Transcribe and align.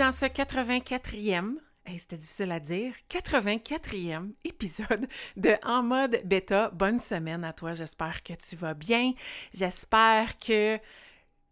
Dans 0.00 0.12
ce 0.12 0.24
84e 0.24 1.56
c'était 1.98 2.16
difficile 2.16 2.52
à 2.52 2.60
dire. 2.60 2.94
84e 3.10 4.32
épisode 4.44 5.06
de 5.36 5.54
En 5.66 5.82
mode 5.82 6.22
bêta. 6.24 6.70
Bonne 6.70 6.98
semaine 6.98 7.44
à 7.44 7.52
toi. 7.52 7.74
J'espère 7.74 8.22
que 8.22 8.32
tu 8.32 8.56
vas 8.56 8.72
bien. 8.72 9.12
J'espère 9.52 10.38
que 10.38 10.78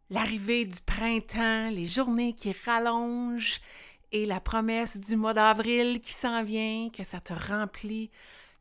l'arrivée 0.09 0.65
du 0.65 0.80
printemps, 0.80 1.69
les 1.69 1.84
journées 1.84 2.33
qui 2.33 2.55
rallongent 2.65 3.61
et 4.12 4.24
la 4.24 4.41
promesse 4.41 4.96
du 4.96 5.16
mois 5.16 5.35
d'avril 5.35 6.01
qui 6.01 6.12
s'en 6.12 6.43
vient, 6.43 6.88
que 6.88 7.02
ça 7.02 7.21
te 7.21 7.35
remplit 7.35 8.10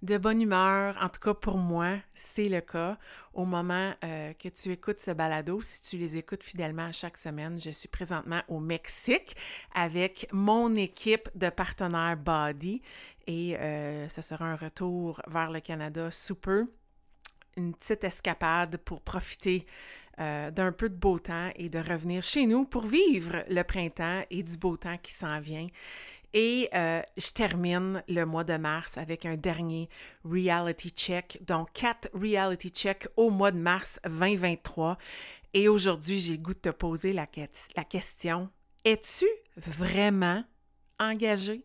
de 0.01 0.17
bonne 0.17 0.41
humeur. 0.41 0.97
En 1.01 1.09
tout 1.09 1.19
cas, 1.19 1.33
pour 1.33 1.57
moi, 1.57 1.97
c'est 2.13 2.49
le 2.49 2.61
cas. 2.61 2.97
Au 3.33 3.45
moment 3.45 3.93
euh, 4.03 4.33
que 4.33 4.49
tu 4.49 4.71
écoutes 4.71 4.99
ce 4.99 5.11
balado, 5.11 5.61
si 5.61 5.81
tu 5.81 5.97
les 5.97 6.17
écoutes 6.17 6.43
fidèlement 6.43 6.91
chaque 6.91 7.17
semaine, 7.17 7.59
je 7.59 7.69
suis 7.69 7.87
présentement 7.87 8.41
au 8.47 8.59
Mexique 8.59 9.35
avec 9.73 10.27
mon 10.31 10.75
équipe 10.75 11.29
de 11.35 11.49
partenaires 11.49 12.17
Body 12.17 12.81
et 13.27 13.57
euh, 13.57 14.07
ce 14.09 14.21
sera 14.21 14.45
un 14.45 14.55
retour 14.55 15.21
vers 15.27 15.51
le 15.51 15.59
Canada 15.59 16.09
sous 16.11 16.35
peu. 16.35 16.67
Une 17.57 17.73
petite 17.73 18.03
escapade 18.03 18.77
pour 18.77 19.01
profiter 19.01 19.65
euh, 20.19 20.49
d'un 20.49 20.71
peu 20.71 20.89
de 20.89 20.95
beau 20.95 21.19
temps 21.19 21.51
et 21.55 21.69
de 21.69 21.77
revenir 21.77 22.23
chez 22.23 22.47
nous 22.47 22.65
pour 22.65 22.87
vivre 22.87 23.43
le 23.49 23.61
printemps 23.61 24.23
et 24.31 24.41
du 24.41 24.57
beau 24.57 24.75
temps 24.75 24.97
qui 24.97 25.11
s'en 25.11 25.39
vient. 25.39 25.67
Et 26.33 26.69
euh, 26.73 27.01
je 27.15 27.31
termine 27.31 28.03
le 28.07 28.25
mois 28.25 28.43
de 28.43 28.57
mars 28.57 28.97
avec 28.97 29.25
un 29.25 29.37
dernier 29.37 29.89
reality 30.23 30.89
check, 30.89 31.39
donc 31.45 31.71
quatre 31.73 32.09
reality 32.13 32.69
checks 32.69 33.07
au 33.15 33.29
mois 33.29 33.51
de 33.51 33.57
mars 33.57 33.99
2023. 34.05 34.97
Et 35.53 35.67
aujourd'hui, 35.67 36.19
j'ai 36.19 36.33
le 36.33 36.43
goût 36.43 36.53
de 36.53 36.59
te 36.59 36.69
poser 36.69 37.13
la, 37.13 37.25
la 37.75 37.83
question, 37.83 38.49
es-tu 38.83 39.25
vraiment 39.55 40.43
engagé? 40.99 41.63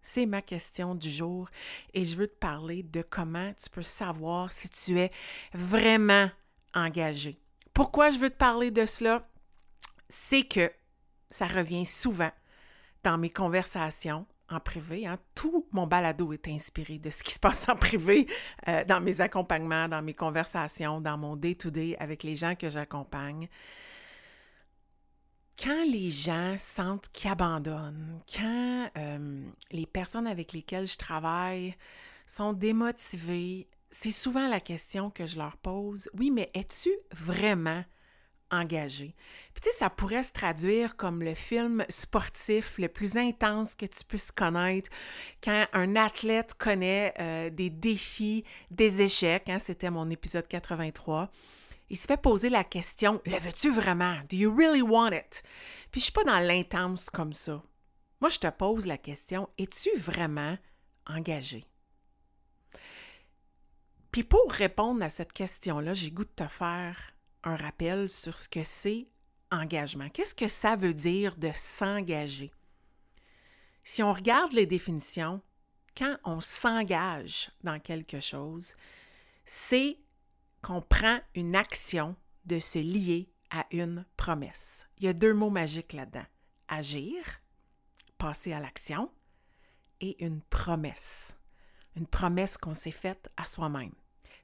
C'est 0.00 0.26
ma 0.26 0.42
question 0.42 0.94
du 0.94 1.10
jour 1.10 1.48
et 1.92 2.04
je 2.04 2.16
veux 2.16 2.28
te 2.28 2.38
parler 2.38 2.82
de 2.82 3.02
comment 3.02 3.52
tu 3.54 3.68
peux 3.68 3.82
savoir 3.82 4.50
si 4.52 4.68
tu 4.70 4.98
es 4.98 5.10
vraiment 5.52 6.30
engagé. 6.74 7.38
Pourquoi 7.74 8.10
je 8.10 8.18
veux 8.18 8.30
te 8.30 8.36
parler 8.36 8.70
de 8.70 8.86
cela? 8.86 9.28
C'est 10.08 10.44
que 10.44 10.72
ça 11.30 11.46
revient 11.46 11.84
souvent 11.84 12.30
dans 13.02 13.18
mes 13.18 13.30
conversations 13.30 14.26
en 14.50 14.60
privé. 14.60 15.06
Hein, 15.06 15.18
tout 15.34 15.66
mon 15.72 15.86
balado 15.86 16.32
est 16.32 16.48
inspiré 16.48 16.98
de 16.98 17.10
ce 17.10 17.22
qui 17.22 17.32
se 17.32 17.38
passe 17.38 17.68
en 17.68 17.76
privé, 17.76 18.26
euh, 18.68 18.84
dans 18.84 19.00
mes 19.00 19.20
accompagnements, 19.20 19.88
dans 19.88 20.02
mes 20.02 20.14
conversations, 20.14 21.00
dans 21.00 21.18
mon 21.18 21.36
day-to-day 21.36 21.96
avec 21.98 22.22
les 22.22 22.36
gens 22.36 22.54
que 22.54 22.70
j'accompagne. 22.70 23.48
Quand 25.62 25.84
les 25.90 26.10
gens 26.10 26.54
sentent 26.56 27.08
qu'ils 27.12 27.30
abandonnent, 27.30 28.20
quand 28.32 28.90
euh, 28.96 29.44
les 29.72 29.86
personnes 29.86 30.28
avec 30.28 30.52
lesquelles 30.52 30.86
je 30.86 30.96
travaille 30.96 31.74
sont 32.26 32.52
démotivées, 32.52 33.68
c'est 33.90 34.12
souvent 34.12 34.48
la 34.48 34.60
question 34.60 35.10
que 35.10 35.26
je 35.26 35.36
leur 35.36 35.56
pose. 35.56 36.08
Oui, 36.14 36.30
mais 36.30 36.50
es-tu 36.54 36.90
vraiment 37.12 37.82
engagé. 38.50 39.14
Puis 39.54 39.62
tu 39.62 39.70
sais, 39.70 39.76
ça 39.76 39.90
pourrait 39.90 40.22
se 40.22 40.32
traduire 40.32 40.96
comme 40.96 41.22
le 41.22 41.34
film 41.34 41.84
sportif 41.88 42.78
le 42.78 42.88
plus 42.88 43.16
intense 43.16 43.74
que 43.74 43.86
tu 43.86 44.04
puisses 44.04 44.30
connaître 44.30 44.90
quand 45.42 45.66
un 45.72 45.96
athlète 45.96 46.54
connaît 46.54 47.14
euh, 47.18 47.50
des 47.50 47.70
défis, 47.70 48.44
des 48.70 49.02
échecs. 49.02 49.48
Hein, 49.48 49.58
C'était 49.58 49.90
mon 49.90 50.08
épisode 50.10 50.46
83. 50.48 51.30
Il 51.90 51.96
se 51.96 52.06
fait 52.06 52.20
poser 52.20 52.50
la 52.50 52.64
question 52.64 53.20
Le 53.24 53.38
veux-tu 53.38 53.70
vraiment? 53.70 54.16
Do 54.30 54.36
you 54.36 54.54
really 54.54 54.82
want 54.82 55.12
it 55.12 55.42
Puis 55.90 56.00
je 56.00 56.04
suis 56.04 56.12
pas 56.12 56.24
dans 56.24 56.40
l'intense 56.40 57.08
comme 57.10 57.32
ça. 57.32 57.62
Moi, 58.20 58.30
je 58.30 58.38
te 58.38 58.50
pose 58.50 58.86
la 58.86 58.98
question 58.98 59.48
Es-tu 59.58 59.90
vraiment 59.96 60.58
engagé 61.06 61.64
Puis 64.10 64.24
pour 64.24 64.50
répondre 64.52 65.02
à 65.02 65.08
cette 65.08 65.32
question-là, 65.32 65.94
j'ai 65.94 66.10
goût 66.10 66.24
de 66.24 66.30
te 66.30 66.46
faire 66.46 66.96
un 67.44 67.56
rappel 67.56 68.08
sur 68.08 68.38
ce 68.38 68.48
que 68.48 68.62
c'est 68.62 69.08
engagement. 69.50 70.08
Qu'est-ce 70.10 70.34
que 70.34 70.48
ça 70.48 70.76
veut 70.76 70.94
dire 70.94 71.36
de 71.36 71.50
s'engager? 71.54 72.50
Si 73.84 74.02
on 74.02 74.12
regarde 74.12 74.52
les 74.52 74.66
définitions, 74.66 75.40
quand 75.96 76.16
on 76.24 76.40
s'engage 76.40 77.50
dans 77.64 77.80
quelque 77.80 78.20
chose, 78.20 78.74
c'est 79.44 79.98
qu'on 80.62 80.82
prend 80.82 81.20
une 81.34 81.56
action 81.56 82.14
de 82.44 82.58
se 82.58 82.78
lier 82.78 83.30
à 83.50 83.66
une 83.70 84.04
promesse. 84.16 84.86
Il 84.98 85.04
y 85.04 85.08
a 85.08 85.12
deux 85.12 85.32
mots 85.32 85.50
magiques 85.50 85.94
là-dedans. 85.94 86.26
Agir, 86.68 87.40
passer 88.18 88.52
à 88.52 88.60
l'action, 88.60 89.10
et 90.00 90.22
une 90.24 90.42
promesse. 90.42 91.36
Une 91.96 92.06
promesse 92.06 92.56
qu'on 92.56 92.74
s'est 92.74 92.90
faite 92.90 93.28
à 93.36 93.44
soi-même. 93.44 93.94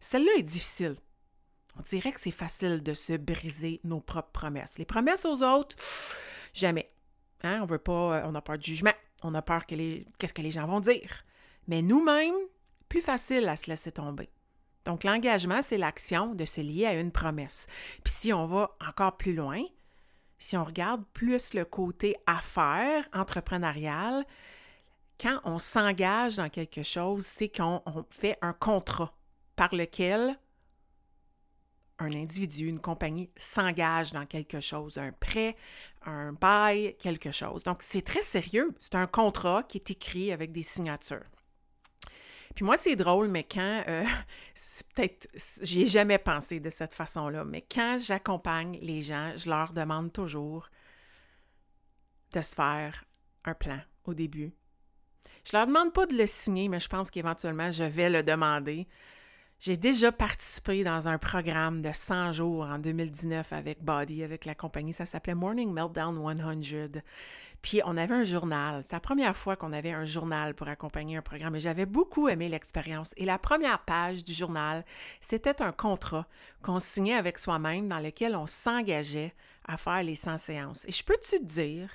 Celle-là 0.00 0.33
est 0.38 0.43
difficile 0.43 0.97
on 1.79 1.83
dirait 1.83 2.12
que 2.12 2.21
c'est 2.21 2.31
facile 2.31 2.83
de 2.83 2.95
se 2.95 3.15
briser 3.15 3.81
nos 3.85 4.01
propres 4.01 4.31
promesses. 4.33 4.79
Les 4.79 4.85
promesses 4.85 5.25
aux 5.25 5.43
autres, 5.43 5.77
jamais. 6.53 6.91
Hein? 7.43 7.61
On 7.62 7.67
veut 7.67 7.79
pas, 7.79 8.19
euh, 8.19 8.23
on 8.27 8.35
a 8.35 8.41
peur 8.41 8.59
du 8.59 8.71
jugement, 8.71 8.93
on 9.23 9.35
a 9.35 9.43
peur 9.43 9.67
qu'est-ce 9.67 10.33
que 10.33 10.43
les 10.43 10.51
gens 10.51 10.67
vont 10.67 10.81
dire. 10.81 11.25
Mais 11.67 11.83
nous-mêmes, 11.83 12.34
plus 12.89 13.01
facile 13.01 13.49
à 13.49 13.57
se 13.57 13.69
laisser 13.69 13.93
tomber. 13.93 14.29
Donc 14.84 15.03
l'engagement, 15.05 15.63
c'est 15.63 15.79
l'action 15.79 16.34
de 16.34 16.45
se 16.45 16.61
lier 16.61 16.87
à 16.87 16.95
une 16.95 17.11
promesse. 17.11 17.67
Puis 18.05 18.13
si 18.13 18.33
on 18.33 18.47
va 18.47 18.77
encore 18.87 19.17
plus 19.17 19.34
loin, 19.34 19.63
si 20.39 20.57
on 20.57 20.65
regarde 20.65 21.03
plus 21.15 21.55
le 21.55 21.65
côté 21.65 22.17
affaire, 22.27 23.09
entrepreneurial, 23.15 24.27
quand 25.19 25.41
on 25.45 25.59
s'engage 25.59 26.37
dans 26.37 26.51
quelque 26.51 26.83
chose, 26.83 27.25
c'est 27.25 27.49
qu'on 27.49 27.83
fait 28.11 28.37
un 28.43 28.53
contrat 28.53 29.15
par 29.57 29.75
lequel 29.75 30.37
un 32.04 32.12
individu, 32.12 32.69
une 32.69 32.81
compagnie 32.81 33.31
s'engage 33.37 34.12
dans 34.12 34.26
quelque 34.26 34.60
chose, 34.60 34.98
un 34.98 35.12
prêt, 35.12 35.56
un 36.06 36.32
bail, 36.32 36.97
quelque 36.98 37.31
chose. 37.31 37.62
Donc, 37.62 37.82
c'est 37.82 38.03
très 38.03 38.22
sérieux. 38.22 38.75
C'est 38.78 38.94
un 38.94 39.06
contrat 39.06 39.62
qui 39.62 39.78
est 39.78 39.91
écrit 39.91 40.32
avec 40.32 40.53
des 40.53 40.62
signatures. 40.62 41.25
Puis 42.54 42.65
moi, 42.65 42.76
c'est 42.76 42.94
drôle, 42.94 43.28
mais 43.28 43.44
quand, 43.44 43.82
euh, 43.88 44.04
peut-être, 44.94 45.28
j'y 45.60 45.82
ai 45.82 45.87
jamais 45.87 46.19
pensé 46.19 46.60
de 46.60 46.70
cette 46.70 46.94
façon-là, 46.94 47.44
mais 47.44 47.62
quand 47.62 47.98
j'accompagne 48.00 48.78
les 48.81 49.03
gens, 49.03 49.32
je 49.36 49.50
leur 49.50 49.72
demande 49.72 50.12
toujours 50.12 50.69
de 52.32 52.41
se 52.41 52.54
faire 52.54 53.04
un 53.44 53.54
plan 53.54 53.81
au 54.04 54.15
début. 54.15 54.53
Je 55.44 55.56
leur 55.56 55.66
demande 55.66 55.92
pas 55.92 56.06
de 56.06 56.16
le 56.16 56.26
signer, 56.26 56.69
mais 56.69 56.81
je 56.81 56.88
pense 56.88 57.10
qu'éventuellement, 57.10 57.71
je 57.71 57.84
vais 57.84 58.09
le 58.09 58.22
demander. 58.22 58.88
J'ai 59.65 59.79
déjà 59.79 60.13
participé 60.13 60.84
dans 60.84 61.09
un 61.09 61.16
programme 61.16 61.81
de 61.81 61.91
100 61.91 62.33
jours 62.33 62.66
en 62.66 62.78
2019 62.78 63.51
avec 63.55 63.83
Body, 63.83 64.22
avec 64.22 64.45
la 64.45 64.55
compagnie. 64.55 64.93
Ça 64.93 65.07
s'appelait 65.07 65.34
Morning 65.34 65.72
Meltdown 65.72 66.16
100. 66.22 67.01
Puis 67.63 67.81
on 67.87 67.97
avait 67.97 68.13
un 68.13 68.25
journal. 68.25 68.83
C'est 68.84 68.93
la 68.93 69.01
première 69.01 69.34
fois 69.34 69.57
qu'on 69.57 69.72
avait 69.72 69.93
un 69.93 70.05
journal 70.05 70.53
pour 70.55 70.69
accompagner 70.69 71.16
un 71.16 71.22
programme 71.22 71.57
et 71.57 71.61
j'avais 71.61 71.87
beaucoup 71.87 72.28
aimé 72.28 72.51
l'expérience. 72.51 73.15
Et 73.16 73.25
la 73.25 73.39
première 73.39 73.83
page 73.87 74.22
du 74.22 74.34
journal, 74.34 74.84
c'était 75.22 75.63
un 75.63 75.72
contrat 75.72 76.27
qu'on 76.60 76.78
signait 76.78 77.17
avec 77.17 77.39
soi-même 77.39 77.89
dans 77.89 78.01
lequel 78.01 78.37
on 78.37 78.47
s'engageait 78.47 79.33
à 79.67 79.78
faire 79.78 80.03
les 80.03 80.15
100 80.15 80.37
séances. 80.37 80.84
Et 80.84 80.93
je 80.93 81.03
peux 81.03 81.17
te 81.17 81.43
dire 81.43 81.89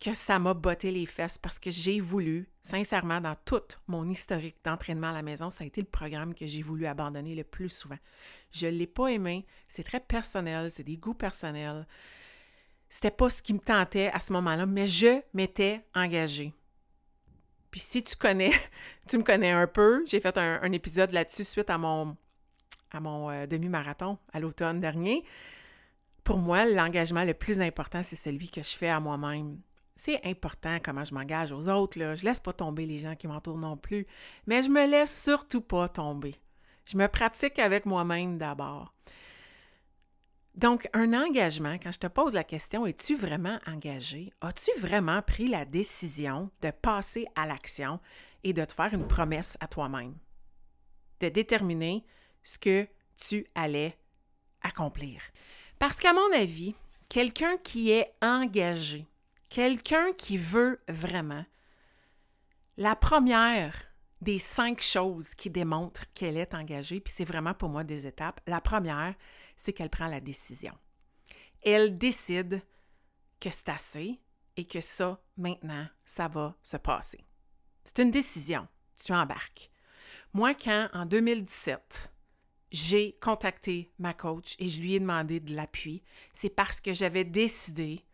que 0.00 0.14
ça 0.14 0.38
m'a 0.38 0.54
botté 0.54 0.90
les 0.90 1.04
fesses 1.04 1.36
parce 1.36 1.58
que 1.58 1.70
j'ai 1.70 2.00
voulu, 2.00 2.48
sincèrement, 2.62 3.20
dans 3.20 3.36
tout 3.44 3.62
mon 3.86 4.08
historique 4.08 4.56
d'entraînement 4.64 5.10
à 5.10 5.12
la 5.12 5.22
maison, 5.22 5.50
ça 5.50 5.62
a 5.62 5.66
été 5.66 5.82
le 5.82 5.86
programme 5.86 6.34
que 6.34 6.46
j'ai 6.46 6.62
voulu 6.62 6.86
abandonner 6.86 7.34
le 7.34 7.44
plus 7.44 7.68
souvent. 7.68 7.98
Je 8.50 8.66
ne 8.66 8.72
l'ai 8.72 8.86
pas 8.86 9.08
aimé, 9.08 9.46
c'est 9.68 9.84
très 9.84 10.00
personnel, 10.00 10.70
c'est 10.70 10.84
des 10.84 10.96
goûts 10.96 11.14
personnels. 11.14 11.86
C'était 12.88 13.10
pas 13.10 13.28
ce 13.28 13.42
qui 13.42 13.52
me 13.52 13.60
tentait 13.60 14.10
à 14.12 14.18
ce 14.20 14.32
moment-là, 14.32 14.66
mais 14.66 14.86
je 14.86 15.20
m'étais 15.34 15.84
engagée. 15.94 16.54
Puis 17.70 17.80
si 17.80 18.02
tu 18.02 18.16
connais, 18.16 18.52
tu 19.08 19.18
me 19.18 19.22
connais 19.22 19.52
un 19.52 19.66
peu, 19.66 20.02
j'ai 20.06 20.20
fait 20.20 20.36
un, 20.38 20.72
épisode 20.72 21.12
là-dessus 21.12 21.44
suite 21.44 21.70
à 21.70 21.76
mon, 21.76 22.16
à 22.90 23.00
mon 23.00 23.30
euh, 23.30 23.46
demi-marathon 23.46 24.18
à 24.32 24.40
l'automne 24.40 24.80
dernier. 24.80 25.24
Pour 26.24 26.38
moi, 26.38 26.64
l'engagement 26.64 27.24
le 27.24 27.34
plus 27.34 27.60
important, 27.60 28.02
c'est 28.02 28.16
celui 28.16 28.48
que 28.48 28.62
je 28.62 28.76
fais 28.76 28.88
à 28.88 28.98
moi-même. 28.98 29.60
C'est 30.02 30.24
important 30.24 30.78
comment 30.82 31.04
je 31.04 31.12
m'engage 31.12 31.52
aux 31.52 31.68
autres. 31.68 31.98
Là. 31.98 32.14
Je 32.14 32.24
laisse 32.24 32.40
pas 32.40 32.54
tomber 32.54 32.86
les 32.86 32.96
gens 32.96 33.14
qui 33.16 33.28
m'entourent 33.28 33.58
non 33.58 33.76
plus, 33.76 34.06
mais 34.46 34.62
je 34.62 34.70
me 34.70 34.86
laisse 34.86 35.24
surtout 35.24 35.60
pas 35.60 35.90
tomber. 35.90 36.34
Je 36.86 36.96
me 36.96 37.06
pratique 37.06 37.58
avec 37.58 37.84
moi-même 37.84 38.38
d'abord. 38.38 38.94
Donc, 40.54 40.88
un 40.94 41.12
engagement, 41.12 41.74
quand 41.74 41.92
je 41.92 41.98
te 41.98 42.06
pose 42.06 42.32
la 42.32 42.44
question, 42.44 42.86
es-tu 42.86 43.14
vraiment 43.14 43.58
engagé? 43.66 44.32
As-tu 44.40 44.70
vraiment 44.78 45.20
pris 45.20 45.48
la 45.48 45.66
décision 45.66 46.50
de 46.62 46.70
passer 46.70 47.26
à 47.36 47.46
l'action 47.46 48.00
et 48.42 48.54
de 48.54 48.64
te 48.64 48.72
faire 48.72 48.94
une 48.94 49.06
promesse 49.06 49.58
à 49.60 49.68
toi-même? 49.68 50.16
De 51.20 51.28
déterminer 51.28 52.06
ce 52.42 52.58
que 52.58 52.88
tu 53.18 53.46
allais 53.54 53.98
accomplir. 54.62 55.20
Parce 55.78 55.96
qu'à 55.96 56.14
mon 56.14 56.32
avis, 56.32 56.74
quelqu'un 57.10 57.58
qui 57.58 57.90
est 57.90 58.10
engagé, 58.22 59.06
quelqu'un 59.50 60.12
qui 60.14 60.38
veut 60.38 60.80
vraiment, 60.88 61.44
la 62.78 62.96
première 62.96 63.74
des 64.22 64.38
cinq 64.38 64.80
choses 64.80 65.34
qui 65.34 65.50
démontrent 65.50 66.04
qu'elle 66.14 66.36
est 66.36 66.54
engagée, 66.54 67.00
puis 67.00 67.12
c'est 67.14 67.24
vraiment 67.24 67.52
pour 67.52 67.68
moi 67.68 67.84
des 67.84 68.06
étapes. 68.06 68.40
La 68.46 68.60
première, 68.60 69.14
c'est 69.56 69.72
qu'elle 69.72 69.90
prend 69.90 70.06
la 70.06 70.20
décision. 70.20 70.72
Elle 71.62 71.98
décide 71.98 72.62
que 73.38 73.50
c'est 73.50 73.68
assez 73.68 74.20
et 74.56 74.64
que 74.64 74.80
ça, 74.80 75.22
maintenant, 75.36 75.86
ça 76.04 76.28
va 76.28 76.54
se 76.62 76.76
passer. 76.76 77.24
C'est 77.84 77.98
une 77.98 78.10
décision. 78.10 78.68
Tu 78.94 79.12
embarques. 79.12 79.70
Moi, 80.32 80.54
quand 80.54 80.88
en 80.92 81.06
2017, 81.06 82.12
j'ai 82.70 83.18
contacté 83.20 83.92
ma 83.98 84.14
coach 84.14 84.54
et 84.58 84.68
je 84.68 84.80
lui 84.80 84.94
ai 84.94 85.00
demandé 85.00 85.40
de 85.40 85.54
l'appui, 85.54 86.02
c'est 86.32 86.50
parce 86.50 86.80
que 86.80 86.92
j'avais 86.92 87.24
décidé 87.24 88.04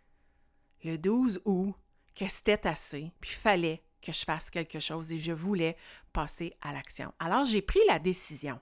le 0.87 0.99
12 0.99 1.43
août 1.45 1.75
que 2.15 2.29
c'était 2.29 2.67
assez, 2.67 3.13
puis 3.21 3.31
il 3.33 3.37
fallait 3.37 3.83
que 4.01 4.13
je 4.13 4.25
fasse 4.25 4.51
quelque 4.51 4.79
chose 4.79 5.13
et 5.13 5.19
je 5.19 5.33
voulais 5.33 5.77
passer 6.13 6.55
à 6.63 6.73
l'action. 6.73 7.13
Alors, 7.19 7.45
j'ai 7.45 7.61
pris 7.61 7.81
la 7.89 7.99
décision. 7.99 8.61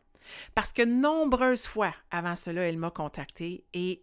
Parce 0.55 0.73
que 0.73 0.83
nombreuses 0.83 1.67
fois 1.67 1.95
avant 2.11 2.35
cela, 2.35 2.63
elle 2.63 2.79
m'a 2.79 2.91
contacté 2.91 3.67
et 3.75 4.03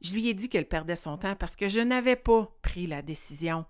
je 0.00 0.12
lui 0.12 0.28
ai 0.28 0.34
dit 0.34 0.48
qu'elle 0.48 0.68
perdait 0.68 0.96
son 0.96 1.16
temps 1.16 1.36
parce 1.36 1.54
que 1.54 1.68
je 1.68 1.80
n'avais 1.80 2.16
pas 2.16 2.52
pris 2.60 2.88
la 2.88 3.02
décision 3.02 3.64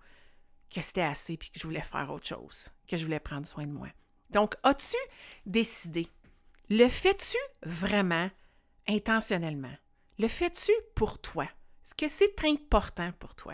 que 0.73 0.81
c'était 0.81 1.01
assez 1.01 1.37
puis 1.37 1.51
que 1.51 1.59
je 1.59 1.67
voulais 1.67 1.81
faire 1.81 2.11
autre 2.11 2.27
chose, 2.27 2.69
que 2.87 2.97
je 2.97 3.05
voulais 3.05 3.19
prendre 3.19 3.45
soin 3.45 3.67
de 3.67 3.71
moi. 3.71 3.89
Donc, 4.31 4.55
as-tu 4.63 4.97
décidé? 5.45 6.07
Le 6.69 6.87
fais-tu 6.87 7.37
vraiment 7.63 8.31
intentionnellement? 8.87 9.75
Le 10.17 10.27
fais-tu 10.27 10.71
pour 10.95 11.19
toi? 11.19 11.43
Est-ce 11.43 11.93
que 11.95 12.07
c'est 12.07 12.43
important 12.45 13.11
pour 13.19 13.35
toi? 13.35 13.53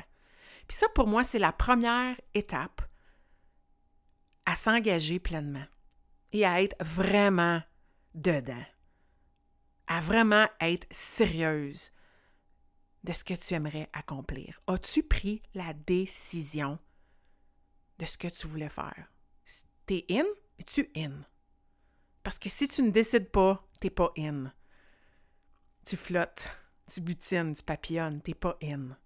Puis 0.67 0.77
ça, 0.77 0.87
pour 0.89 1.07
moi, 1.07 1.23
c'est 1.23 1.39
la 1.39 1.51
première 1.51 2.19
étape 2.33 2.81
à 4.45 4.55
s'engager 4.55 5.19
pleinement 5.19 5.65
et 6.31 6.45
à 6.45 6.61
être 6.61 6.75
vraiment 6.83 7.61
dedans, 8.13 8.65
à 9.87 9.99
vraiment 9.99 10.47
être 10.59 10.87
sérieuse 10.91 11.91
de 13.03 13.13
ce 13.13 13.23
que 13.23 13.33
tu 13.33 13.53
aimerais 13.53 13.89
accomplir. 13.93 14.61
As-tu 14.67 15.03
pris 15.03 15.41
la 15.53 15.73
décision 15.73 16.79
de 17.99 18.05
ce 18.05 18.17
que 18.17 18.27
tu 18.27 18.47
voulais 18.47 18.69
faire? 18.69 19.11
T'es 19.85 20.05
in, 20.09 20.25
es-tu 20.59 20.89
in? 20.97 21.23
Parce 22.23 22.37
que 22.37 22.49
si 22.49 22.67
tu 22.67 22.81
ne 22.81 22.91
décides 22.91 23.31
pas, 23.31 23.65
t'es 23.79 23.89
pas 23.89 24.11
in. 24.17 24.51
Tu 25.85 25.95
flottes, 25.95 26.49
tu 26.93 26.99
butines, 26.99 27.53
tu 27.53 27.63
papillonnes, 27.63 28.21
t'es 28.21 28.33
pas 28.33 28.57
in. 28.61 28.97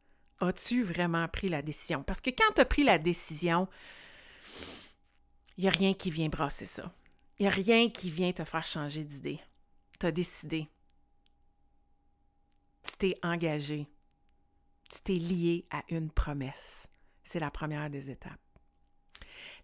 As-tu 0.42 0.84
vraiment 0.84 1.28
pris 1.28 1.50
la 1.50 1.62
décision? 1.62 2.04
Parce 2.04 2.20
que 2.20 2.32
quand 2.32 2.54
tu 2.56 2.62
as 2.62 2.66
pris 2.66 2.84
la 2.84 2.98
décision, 2.98 3.68
il 5.58 5.62
n'y 5.62 5.68
a 5.68 5.72
rien 5.72 5.94
qui 5.94 6.10
vient 6.10 6.30
brasser 6.30 6.66
ça. 6.66 6.92
Il 7.38 7.44
n'y 7.44 7.48
a 7.48 7.52
rien 7.52 7.90
qui 7.90 8.10
vient 8.10 8.34
te 8.34 8.44
faire 8.44 8.66
changer 8.66 9.06
d'idée. 9.06 9.40
Tu 10.00 10.06
as 10.08 10.12
décidé. 10.12 10.68
Tu 12.84 12.92
t'es 12.98 13.20
engagé. 13.22 13.88
Tu 14.90 15.02
t'es 15.02 15.14
lié 15.14 15.66
à 15.70 15.84
une 15.90 16.10
promesse. 16.10 16.88
C'est 17.24 17.40
la 17.40 17.52
première 17.52 17.90
des 17.90 18.10
étapes. 18.10 18.40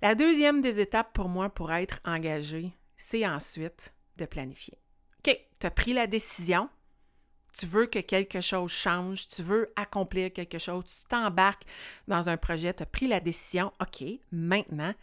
La 0.02 0.14
deuxième 0.14 0.62
des 0.62 0.80
étapes 0.80 1.14
pour 1.14 1.28
moi 1.28 1.50
pour 1.50 1.72
être 1.74 2.00
engagé, 2.06 2.72
c'est 2.96 3.28
ensuite 3.28 3.94
de 4.18 4.26
planifier. 4.26 4.78
OK, 5.20 5.40
tu 5.60 5.66
as 5.66 5.72
pris 5.72 5.94
la 5.94 6.08
décision, 6.08 6.70
tu 7.58 7.66
veux 7.66 7.86
que 7.86 8.00
quelque 8.00 8.42
chose 8.42 8.72
change, 8.72 9.28
tu 9.28 9.42
veux 9.44 9.72
accomplir 9.76 10.32
quelque 10.32 10.60
chose, 10.60 10.86
tu 10.86 11.04
t'embarques 11.10 11.64
dans 12.08 12.30
un 12.30 12.38
projet, 12.38 12.74
tu 12.74 12.84
as 12.84 12.86
pris 12.86 13.08
la 13.08 13.20
décision, 13.20 13.72
OK, 13.82 14.08
maintenant, 14.32 14.94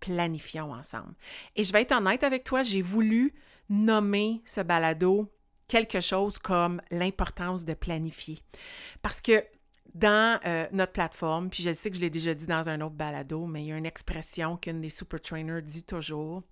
planifions 0.00 0.72
ensemble. 0.72 1.14
Et 1.56 1.64
je 1.64 1.72
vais 1.72 1.82
être 1.82 1.92
honnête 1.92 2.22
avec 2.22 2.44
toi, 2.44 2.62
j'ai 2.62 2.82
voulu 2.82 3.34
nommer 3.68 4.42
ce 4.44 4.60
balado 4.60 5.30
quelque 5.68 6.00
chose 6.00 6.38
comme 6.38 6.80
l'importance 6.90 7.64
de 7.64 7.74
planifier. 7.74 8.38
Parce 9.02 9.20
que 9.20 9.44
dans 9.94 10.40
euh, 10.44 10.66
notre 10.72 10.92
plateforme, 10.92 11.50
puis 11.50 11.62
je 11.62 11.72
sais 11.72 11.90
que 11.90 11.96
je 11.96 12.00
l'ai 12.00 12.10
déjà 12.10 12.34
dit 12.34 12.46
dans 12.46 12.68
un 12.68 12.80
autre 12.80 12.96
balado, 12.96 13.46
mais 13.46 13.62
il 13.62 13.68
y 13.68 13.72
a 13.72 13.76
une 13.76 13.86
expression 13.86 14.56
qu'une 14.56 14.80
des 14.80 14.90
super 14.90 15.20
trainers 15.20 15.62
dit 15.62 15.84
toujours, 15.84 16.42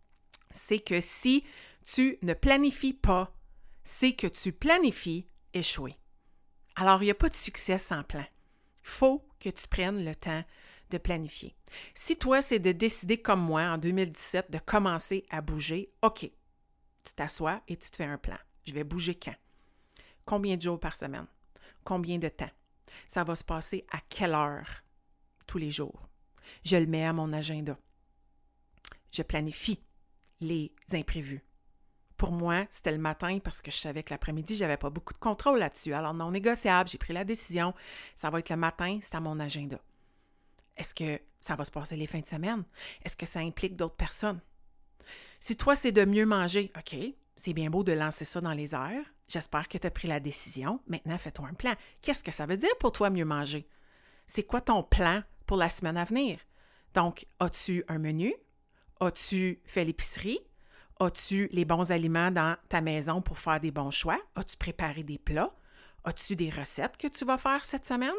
c'est 0.50 0.78
que 0.78 1.00
si 1.00 1.44
tu 1.84 2.18
ne 2.22 2.34
planifies 2.34 2.92
pas, 2.92 3.34
c'est 3.84 4.12
que 4.12 4.28
tu 4.28 4.52
planifies 4.52 5.26
échouer. 5.54 5.96
Alors, 6.76 7.02
il 7.02 7.06
n'y 7.06 7.10
a 7.10 7.14
pas 7.14 7.28
de 7.28 7.36
succès 7.36 7.78
sans 7.78 8.02
plan. 8.02 8.24
Il 8.84 8.88
faut 8.88 9.26
que 9.38 9.50
tu 9.50 9.68
prennes 9.68 10.04
le 10.04 10.14
temps 10.14 10.44
de 10.90 10.98
planifier. 10.98 11.54
Si 11.94 12.18
toi, 12.18 12.42
c'est 12.42 12.58
de 12.58 12.72
décider 12.72 13.20
comme 13.20 13.40
moi 13.40 13.62
en 13.62 13.78
2017 13.78 14.50
de 14.50 14.58
commencer 14.58 15.24
à 15.30 15.40
bouger, 15.40 15.92
OK, 16.02 16.30
tu 17.04 17.14
t'assois 17.14 17.62
et 17.68 17.76
tu 17.76 17.90
te 17.90 17.96
fais 17.96 18.04
un 18.04 18.18
plan. 18.18 18.36
Je 18.64 18.72
vais 18.72 18.84
bouger 18.84 19.14
quand? 19.14 19.34
Combien 20.24 20.56
de 20.56 20.62
jours 20.62 20.78
par 20.78 20.96
semaine? 20.96 21.26
Combien 21.84 22.18
de 22.18 22.28
temps? 22.28 22.50
Ça 23.08 23.24
va 23.24 23.34
se 23.34 23.44
passer 23.44 23.86
à 23.90 23.98
quelle 24.08 24.34
heure 24.34 24.82
tous 25.46 25.58
les 25.58 25.70
jours? 25.70 26.08
Je 26.64 26.76
le 26.76 26.86
mets 26.86 27.04
à 27.04 27.12
mon 27.12 27.32
agenda. 27.32 27.76
Je 29.10 29.22
planifie 29.22 29.82
les 30.40 30.72
imprévus. 30.92 31.42
Pour 32.22 32.30
moi, 32.30 32.66
c'était 32.70 32.92
le 32.92 32.98
matin 32.98 33.40
parce 33.42 33.60
que 33.60 33.72
je 33.72 33.76
savais 33.76 34.04
que 34.04 34.14
l'après-midi, 34.14 34.54
je 34.54 34.62
n'avais 34.62 34.76
pas 34.76 34.90
beaucoup 34.90 35.12
de 35.12 35.18
contrôle 35.18 35.58
là-dessus. 35.58 35.92
Alors, 35.92 36.14
non 36.14 36.30
négociable, 36.30 36.88
j'ai 36.88 36.96
pris 36.96 37.12
la 37.12 37.24
décision. 37.24 37.74
Ça 38.14 38.30
va 38.30 38.38
être 38.38 38.50
le 38.50 38.54
matin, 38.54 39.00
c'est 39.02 39.16
à 39.16 39.20
mon 39.20 39.40
agenda. 39.40 39.80
Est-ce 40.76 40.94
que 40.94 41.20
ça 41.40 41.56
va 41.56 41.64
se 41.64 41.72
passer 41.72 41.96
les 41.96 42.06
fins 42.06 42.20
de 42.20 42.28
semaine? 42.28 42.62
Est-ce 43.04 43.16
que 43.16 43.26
ça 43.26 43.40
implique 43.40 43.74
d'autres 43.74 43.96
personnes? 43.96 44.40
Si 45.40 45.56
toi, 45.56 45.74
c'est 45.74 45.90
de 45.90 46.04
mieux 46.04 46.24
manger, 46.24 46.70
OK, 46.78 46.96
c'est 47.34 47.54
bien 47.54 47.70
beau 47.70 47.82
de 47.82 47.90
lancer 47.90 48.24
ça 48.24 48.40
dans 48.40 48.52
les 48.52 48.72
airs. 48.72 49.12
J'espère 49.26 49.66
que 49.66 49.78
tu 49.78 49.86
as 49.88 49.90
pris 49.90 50.06
la 50.06 50.20
décision. 50.20 50.78
Maintenant, 50.86 51.18
fais-toi 51.18 51.48
un 51.50 51.54
plan. 51.54 51.74
Qu'est-ce 52.02 52.22
que 52.22 52.30
ça 52.30 52.46
veut 52.46 52.56
dire 52.56 52.78
pour 52.78 52.92
toi 52.92 53.10
mieux 53.10 53.24
manger? 53.24 53.66
C'est 54.28 54.44
quoi 54.44 54.60
ton 54.60 54.84
plan 54.84 55.24
pour 55.44 55.56
la 55.56 55.68
semaine 55.68 55.96
à 55.96 56.04
venir? 56.04 56.38
Donc, 56.94 57.26
as-tu 57.40 57.82
un 57.88 57.98
menu? 57.98 58.32
As-tu 59.00 59.60
fait 59.64 59.84
l'épicerie? 59.84 60.38
As-tu 61.02 61.48
les 61.50 61.64
bons 61.64 61.90
aliments 61.90 62.30
dans 62.30 62.56
ta 62.68 62.80
maison 62.80 63.20
pour 63.20 63.36
faire 63.36 63.58
des 63.58 63.72
bons 63.72 63.90
choix? 63.90 64.20
As-tu 64.36 64.56
préparé 64.56 65.02
des 65.02 65.18
plats? 65.18 65.52
As-tu 66.04 66.36
des 66.36 66.48
recettes 66.48 66.96
que 66.96 67.08
tu 67.08 67.24
vas 67.24 67.38
faire 67.38 67.64
cette 67.64 67.84
semaine? 67.84 68.12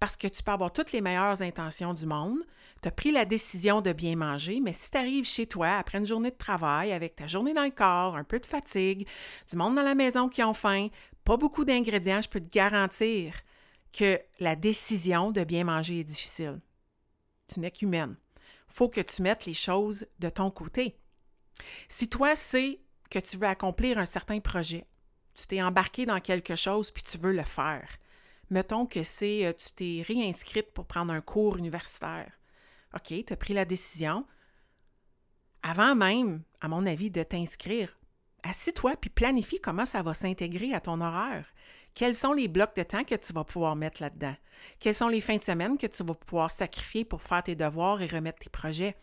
Parce 0.00 0.16
que 0.16 0.26
tu 0.26 0.42
peux 0.42 0.50
avoir 0.50 0.72
toutes 0.72 0.90
les 0.90 1.00
meilleures 1.00 1.42
intentions 1.42 1.94
du 1.94 2.06
monde. 2.06 2.38
Tu 2.82 2.88
as 2.88 2.90
pris 2.90 3.12
la 3.12 3.24
décision 3.24 3.80
de 3.80 3.92
bien 3.92 4.16
manger, 4.16 4.58
mais 4.58 4.72
si 4.72 4.90
tu 4.90 4.98
arrives 4.98 5.24
chez 5.24 5.46
toi 5.46 5.76
après 5.76 5.98
une 5.98 6.06
journée 6.06 6.32
de 6.32 6.36
travail 6.36 6.92
avec 6.92 7.14
ta 7.14 7.28
journée 7.28 7.54
dans 7.54 7.62
le 7.62 7.70
corps, 7.70 8.16
un 8.16 8.24
peu 8.24 8.40
de 8.40 8.46
fatigue, 8.46 9.06
du 9.48 9.56
monde 9.56 9.76
dans 9.76 9.82
la 9.82 9.94
maison 9.94 10.28
qui 10.28 10.42
ont 10.42 10.54
faim, 10.54 10.88
pas 11.22 11.36
beaucoup 11.36 11.64
d'ingrédients, 11.64 12.20
je 12.20 12.28
peux 12.28 12.40
te 12.40 12.50
garantir 12.50 13.34
que 13.92 14.18
la 14.40 14.56
décision 14.56 15.30
de 15.30 15.44
bien 15.44 15.62
manger 15.62 16.00
est 16.00 16.04
difficile. 16.04 16.60
Tu 17.46 17.60
n'es 17.60 17.70
qu'humaine. 17.70 18.16
Il 18.36 18.74
faut 18.74 18.88
que 18.88 19.02
tu 19.02 19.22
mettes 19.22 19.46
les 19.46 19.54
choses 19.54 20.04
de 20.18 20.30
ton 20.30 20.50
côté. 20.50 20.98
Si 21.88 22.08
toi, 22.08 22.34
c'est 22.36 22.80
que 23.10 23.18
tu 23.18 23.36
veux 23.36 23.46
accomplir 23.46 23.98
un 23.98 24.06
certain 24.06 24.40
projet, 24.40 24.86
tu 25.34 25.46
t'es 25.46 25.62
embarqué 25.62 26.06
dans 26.06 26.20
quelque 26.20 26.56
chose 26.56 26.90
puis 26.90 27.02
tu 27.02 27.18
veux 27.18 27.32
le 27.32 27.42
faire. 27.42 27.88
Mettons 28.50 28.86
que 28.86 29.02
c'est 29.02 29.46
euh, 29.46 29.52
tu 29.52 29.70
t'es 29.72 30.02
réinscrite 30.06 30.72
pour 30.72 30.86
prendre 30.86 31.12
un 31.12 31.20
cours 31.20 31.56
universitaire. 31.56 32.30
OK, 32.94 33.24
tu 33.26 33.32
as 33.32 33.36
pris 33.36 33.54
la 33.54 33.64
décision. 33.64 34.26
Avant 35.62 35.94
même, 35.94 36.42
à 36.60 36.68
mon 36.68 36.86
avis, 36.86 37.10
de 37.10 37.22
t'inscrire, 37.22 37.98
assis-toi 38.42 38.96
puis 39.00 39.10
planifie 39.10 39.60
comment 39.60 39.86
ça 39.86 40.02
va 40.02 40.14
s'intégrer 40.14 40.74
à 40.74 40.80
ton 40.80 41.00
horaire. 41.00 41.46
Quels 41.94 42.14
sont 42.14 42.32
les 42.32 42.48
blocs 42.48 42.76
de 42.76 42.82
temps 42.82 43.04
que 43.04 43.14
tu 43.14 43.32
vas 43.32 43.44
pouvoir 43.44 43.76
mettre 43.76 44.02
là-dedans? 44.02 44.36
Quelles 44.78 44.94
sont 44.94 45.08
les 45.08 45.20
fins 45.20 45.36
de 45.36 45.44
semaine 45.44 45.78
que 45.78 45.86
tu 45.86 46.02
vas 46.04 46.14
pouvoir 46.14 46.50
sacrifier 46.50 47.04
pour 47.04 47.22
faire 47.22 47.42
tes 47.42 47.54
devoirs 47.54 48.02
et 48.02 48.06
remettre 48.06 48.40
tes 48.40 48.50
projets? 48.50 48.96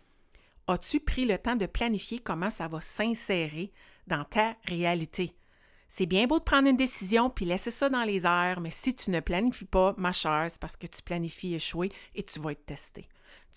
As-tu 0.68 1.00
pris 1.00 1.25
le 1.25 1.38
temps 1.38 1.56
de 1.56 1.65
planifier 1.65 2.20
comment 2.20 2.50
ça 2.50 2.68
va 2.68 2.82
s'insérer 2.82 3.72
dans 4.08 4.24
ta 4.24 4.56
réalité? 4.65 5.36
C'est 5.88 6.06
bien 6.06 6.25
beau 6.25 6.39
de 6.39 6.44
prendre 6.46 6.70
une 6.70 6.77
décision 6.77 7.30
puis 7.30 7.44
laisser 7.44 7.72
ça 7.72 7.89
dans 7.89 8.03
les 8.03 8.25
airs, 8.25 8.62
mais 8.62 8.70
si 8.70 8.96
tu 8.96 9.12
ne 9.12 9.20
planifies 9.20 9.65
pas, 9.65 9.94
ma 9.98 10.13
chère, 10.13 10.48
c'est 10.50 10.62
parce 10.62 10.77
que 10.77 10.88
tu 10.88 11.01
planifies 11.01 11.56
échouer 11.56 11.89
et 12.15 12.24
tu 12.24 12.39
vas 12.39 12.51
être 12.51 12.65
testé. 12.65 13.10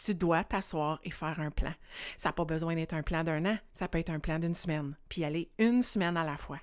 Tu 0.04 0.16
dois 0.16 0.42
t'asseoir 0.42 0.99
et 1.04 1.11
faire 1.11 1.38
un 1.38 1.52
plan. 1.52 1.73
Ça 2.16 2.30
n'a 2.30 2.32
pas 2.32 2.44
besoin 2.44 2.75
d'être 2.75 2.94
un 2.94 3.02
plan 3.04 3.23
d'un 3.23 3.46
an, 3.46 3.56
ça 3.73 3.87
peut 3.87 3.99
être 3.99 4.11
un 4.11 4.18
plan 4.18 4.40
d'une 4.40 4.54
semaine, 4.54 4.96
puis 5.08 5.25
aller 5.25 5.49
une 5.58 5.82
semaine 5.82 6.16
à 6.16 6.25
la 6.25 6.37
fois. 6.37 6.58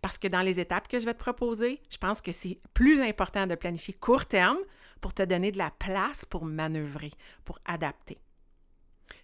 Parce 0.00 0.16
que 0.16 0.28
dans 0.28 0.40
les 0.40 0.60
étapes 0.60 0.88
que 0.88 0.98
je 0.98 1.04
vais 1.04 1.14
te 1.14 1.18
proposer, 1.18 1.82
je 1.90 1.98
pense 1.98 2.22
que 2.22 2.32
c'est 2.32 2.58
plus 2.72 3.00
important 3.02 3.46
de 3.46 3.54
planifier 3.54 3.92
court 3.92 4.24
terme 4.24 4.58
pour 5.02 5.12
te 5.12 5.22
donner 5.22 5.52
de 5.52 5.58
la 5.58 5.70
place 5.70 6.24
pour 6.24 6.46
manœuvrer, 6.46 7.10
pour 7.44 7.58
adapter. 7.66 8.18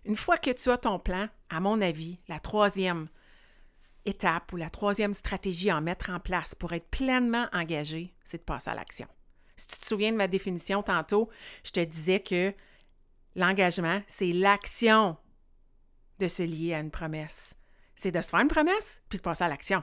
Une 0.04 0.16
fois 0.16 0.38
que 0.38 0.50
tu 0.50 0.70
as 0.70 0.78
ton 0.78 0.98
plan, 0.98 1.28
à 1.50 1.60
mon 1.60 1.80
avis, 1.80 2.18
la 2.28 2.40
troisième 2.40 3.08
étape 4.04 4.52
ou 4.52 4.56
la 4.56 4.70
troisième 4.70 5.14
stratégie 5.14 5.70
à 5.70 5.80
mettre 5.80 6.10
en 6.10 6.20
place 6.20 6.54
pour 6.54 6.72
être 6.72 6.88
pleinement 6.88 7.46
engagé, 7.52 8.14
c'est 8.24 8.38
de 8.38 8.42
passer 8.42 8.70
à 8.70 8.74
l'action. 8.74 9.06
Si 9.56 9.66
tu 9.66 9.78
te 9.78 9.86
souviens 9.86 10.12
de 10.12 10.16
ma 10.16 10.28
définition 10.28 10.82
tantôt, 10.82 11.28
je 11.64 11.72
te 11.72 11.80
disais 11.80 12.20
que 12.20 12.54
l'engagement, 13.34 14.00
c'est 14.06 14.32
l'action 14.32 15.16
de 16.18 16.28
se 16.28 16.42
lier 16.42 16.74
à 16.74 16.80
une 16.80 16.90
promesse. 16.90 17.54
C'est 17.94 18.12
de 18.12 18.20
se 18.20 18.28
faire 18.28 18.40
une 18.40 18.48
promesse 18.48 19.02
puis 19.08 19.18
de 19.18 19.22
passer 19.22 19.44
à 19.44 19.48
l'action. 19.48 19.82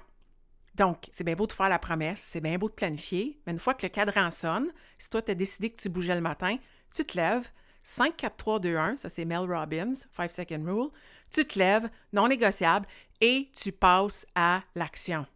Donc, 0.75 1.07
c'est 1.12 1.24
bien 1.24 1.35
beau 1.35 1.47
de 1.47 1.53
faire 1.53 1.69
la 1.69 1.79
promesse, 1.79 2.19
c'est 2.19 2.41
bien 2.41 2.57
beau 2.57 2.67
de 2.67 2.74
planifier, 2.74 3.39
mais 3.45 3.53
une 3.53 3.59
fois 3.59 3.74
que 3.74 3.85
le 3.85 3.89
cadran 3.89 4.29
sonne, 4.29 4.71
si 4.97 5.09
toi, 5.09 5.21
tu 5.21 5.31
as 5.31 5.35
décidé 5.35 5.69
que 5.69 5.81
tu 5.81 5.88
bougeais 5.88 6.15
le 6.15 6.21
matin, 6.21 6.57
tu 6.93 7.05
te 7.05 7.17
lèves, 7.17 7.50
5, 7.88 8.18
4, 8.18 8.36
3, 8.36 8.60
2, 8.60 8.77
1, 8.77 8.98
ça 8.98 9.10
c'est 9.10 9.25
Mel 9.25 9.48
Robbins, 9.48 9.94
5 10.18 10.32
Second 10.32 10.63
Rule, 10.65 10.89
tu 11.32 11.46
te 11.46 11.60
lèves, 11.60 11.88
non 12.13 12.27
négociable, 12.27 12.88
et 13.22 13.51
tu 13.56 13.72
passes 13.72 14.25
à 14.34 14.63
l'action. 14.74 15.27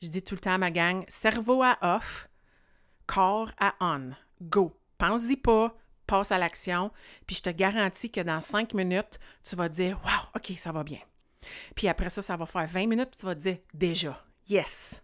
Je 0.00 0.08
dis 0.08 0.22
tout 0.22 0.36
le 0.36 0.40
temps 0.40 0.54
à 0.54 0.58
ma 0.58 0.70
gang, 0.70 1.04
cerveau 1.08 1.64
à 1.64 1.76
off, 1.82 2.28
corps 3.06 3.50
à 3.58 3.74
on. 3.80 4.12
Go. 4.40 4.72
Pense-y 4.98 5.36
pas, 5.36 5.76
passe 6.06 6.30
à 6.30 6.38
l'action, 6.38 6.92
puis 7.26 7.34
je 7.34 7.42
te 7.42 7.50
garantis 7.50 8.10
que 8.10 8.20
dans 8.20 8.40
cinq 8.40 8.72
minutes, 8.72 9.18
tu 9.42 9.56
vas 9.56 9.68
dire 9.68 9.98
Wow, 10.04 10.36
OK, 10.36 10.56
ça 10.56 10.70
va 10.70 10.84
bien. 10.84 11.00
Puis 11.74 11.88
après 11.88 12.10
ça, 12.10 12.22
ça 12.22 12.36
va 12.36 12.46
faire 12.46 12.68
20 12.68 12.86
minutes, 12.86 13.10
puis 13.10 13.18
tu 13.18 13.26
vas 13.26 13.34
te 13.34 13.40
dire 13.40 13.58
Déjà, 13.74 14.24
yes. 14.48 15.02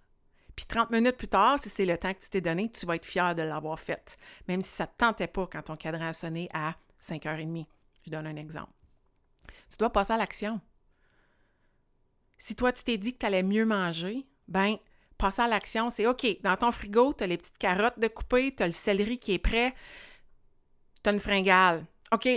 Puis 0.56 0.64
30 0.66 0.90
minutes 0.90 1.18
plus 1.18 1.28
tard, 1.28 1.58
si 1.58 1.68
c'est 1.68 1.84
le 1.84 1.98
temps 1.98 2.12
que 2.14 2.18
tu 2.18 2.30
t'es 2.30 2.40
donné, 2.40 2.70
tu 2.70 2.86
vas 2.86 2.96
être 2.96 3.04
fier 3.04 3.34
de 3.34 3.42
l'avoir 3.42 3.78
fait, 3.78 4.16
même 4.48 4.62
si 4.62 4.70
ça 4.70 4.84
ne 4.84 4.88
te 4.88 4.96
tentait 4.96 5.26
pas 5.26 5.46
quand 5.46 5.62
ton 5.62 5.76
cadran 5.76 6.08
a 6.08 6.12
sonné 6.14 6.48
à 6.54 6.74
5h30. 7.00 7.66
Je 8.06 8.10
donne 8.10 8.26
un 8.26 8.36
exemple. 8.36 8.72
Tu 9.70 9.76
dois 9.78 9.90
passer 9.90 10.14
à 10.14 10.16
l'action. 10.16 10.60
Si 12.38 12.54
toi, 12.54 12.72
tu 12.72 12.84
t'es 12.84 12.96
dit 12.96 13.12
que 13.12 13.18
tu 13.18 13.26
allais 13.26 13.42
mieux 13.42 13.66
manger, 13.66 14.26
ben, 14.48 14.76
passer 15.18 15.42
à 15.42 15.48
l'action, 15.48 15.90
c'est 15.90 16.06
OK. 16.06 16.26
Dans 16.42 16.56
ton 16.56 16.72
frigo, 16.72 17.12
tu 17.12 17.24
as 17.24 17.26
les 17.26 17.36
petites 17.36 17.58
carottes 17.58 17.98
de 17.98 18.08
couper, 18.08 18.54
tu 18.54 18.62
as 18.62 18.66
le 18.66 18.72
céleri 18.72 19.18
qui 19.18 19.32
est 19.32 19.38
prêt, 19.38 19.74
tu 21.02 21.10
as 21.10 21.12
une 21.12 21.20
fringale. 21.20 21.84
OK, 22.12 22.28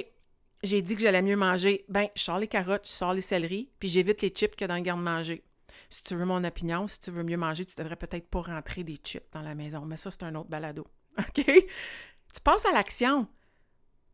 j'ai 0.64 0.82
dit 0.82 0.96
que 0.96 1.02
j'allais 1.02 1.22
mieux 1.22 1.36
manger. 1.38 1.86
Ben, 1.88 2.08
je 2.16 2.24
sors 2.24 2.40
les 2.40 2.48
carottes, 2.48 2.86
je 2.88 2.92
sors 2.92 3.14
les 3.14 3.22
céleris, 3.22 3.70
puis 3.80 3.88
j'évite 3.88 4.22
les 4.22 4.30
chips 4.30 4.56
que 4.56 4.66
dans 4.66 4.76
le 4.76 4.82
garde-manger. 4.82 5.44
Si 5.90 6.04
tu 6.04 6.16
veux 6.16 6.26
mon 6.26 6.44
opinion, 6.44 6.88
si 6.88 7.00
tu 7.00 7.12
veux 7.12 7.24
mieux 7.24 7.38
manger, 7.38 7.66
tu 7.66 7.76
devrais 7.76 7.96
peut-être 7.96 8.30
pas 8.30 8.42
rentrer 8.42 8.84
des 8.84 8.98
chips 8.98 9.32
dans 9.32 9.42
la 9.42 9.56
maison, 9.56 9.86
mais 9.86 9.98
ça, 9.98 10.12
c'est 10.12 10.24
un 10.24 10.36
autre 10.36 10.50
balado. 10.50 10.86
OK? 11.18 11.44
Tu 11.46 12.42
passes 12.44 12.66
à 12.66 12.72
l'action. 12.72 13.28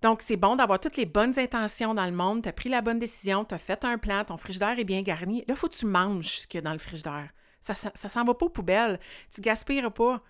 Donc, 0.01 0.21
c'est 0.21 0.37
bon 0.37 0.55
d'avoir 0.55 0.79
toutes 0.79 0.97
les 0.97 1.05
bonnes 1.05 1.37
intentions 1.39 1.93
dans 1.93 2.05
le 2.05 2.11
monde. 2.11 2.43
Tu 2.43 2.49
as 2.49 2.53
pris 2.53 2.69
la 2.69 2.81
bonne 2.81 2.99
décision, 2.99 3.43
tu 3.43 3.55
as 3.55 3.57
fait 3.57 3.83
un 3.83 3.97
plan, 3.97 4.23
ton 4.23 4.37
frigidaire 4.37 4.77
est 4.79 4.83
bien 4.83 5.01
garni. 5.01 5.39
Là, 5.39 5.45
il 5.49 5.55
faut 5.55 5.67
que 5.67 5.75
tu 5.75 5.85
manges 5.85 6.39
ce 6.39 6.47
qu'il 6.47 6.59
y 6.59 6.59
a 6.59 6.61
dans 6.61 6.73
le 6.73 6.79
frigidaire. 6.79 7.29
Ça 7.59 7.73
ne 7.73 8.09
s'en 8.09 8.23
va 8.23 8.33
pas 8.35 8.45
aux 8.45 8.49
poubelles. 8.49 8.99
Tu 9.33 9.41
gaspilleras 9.41 9.89
pas. 9.89 10.21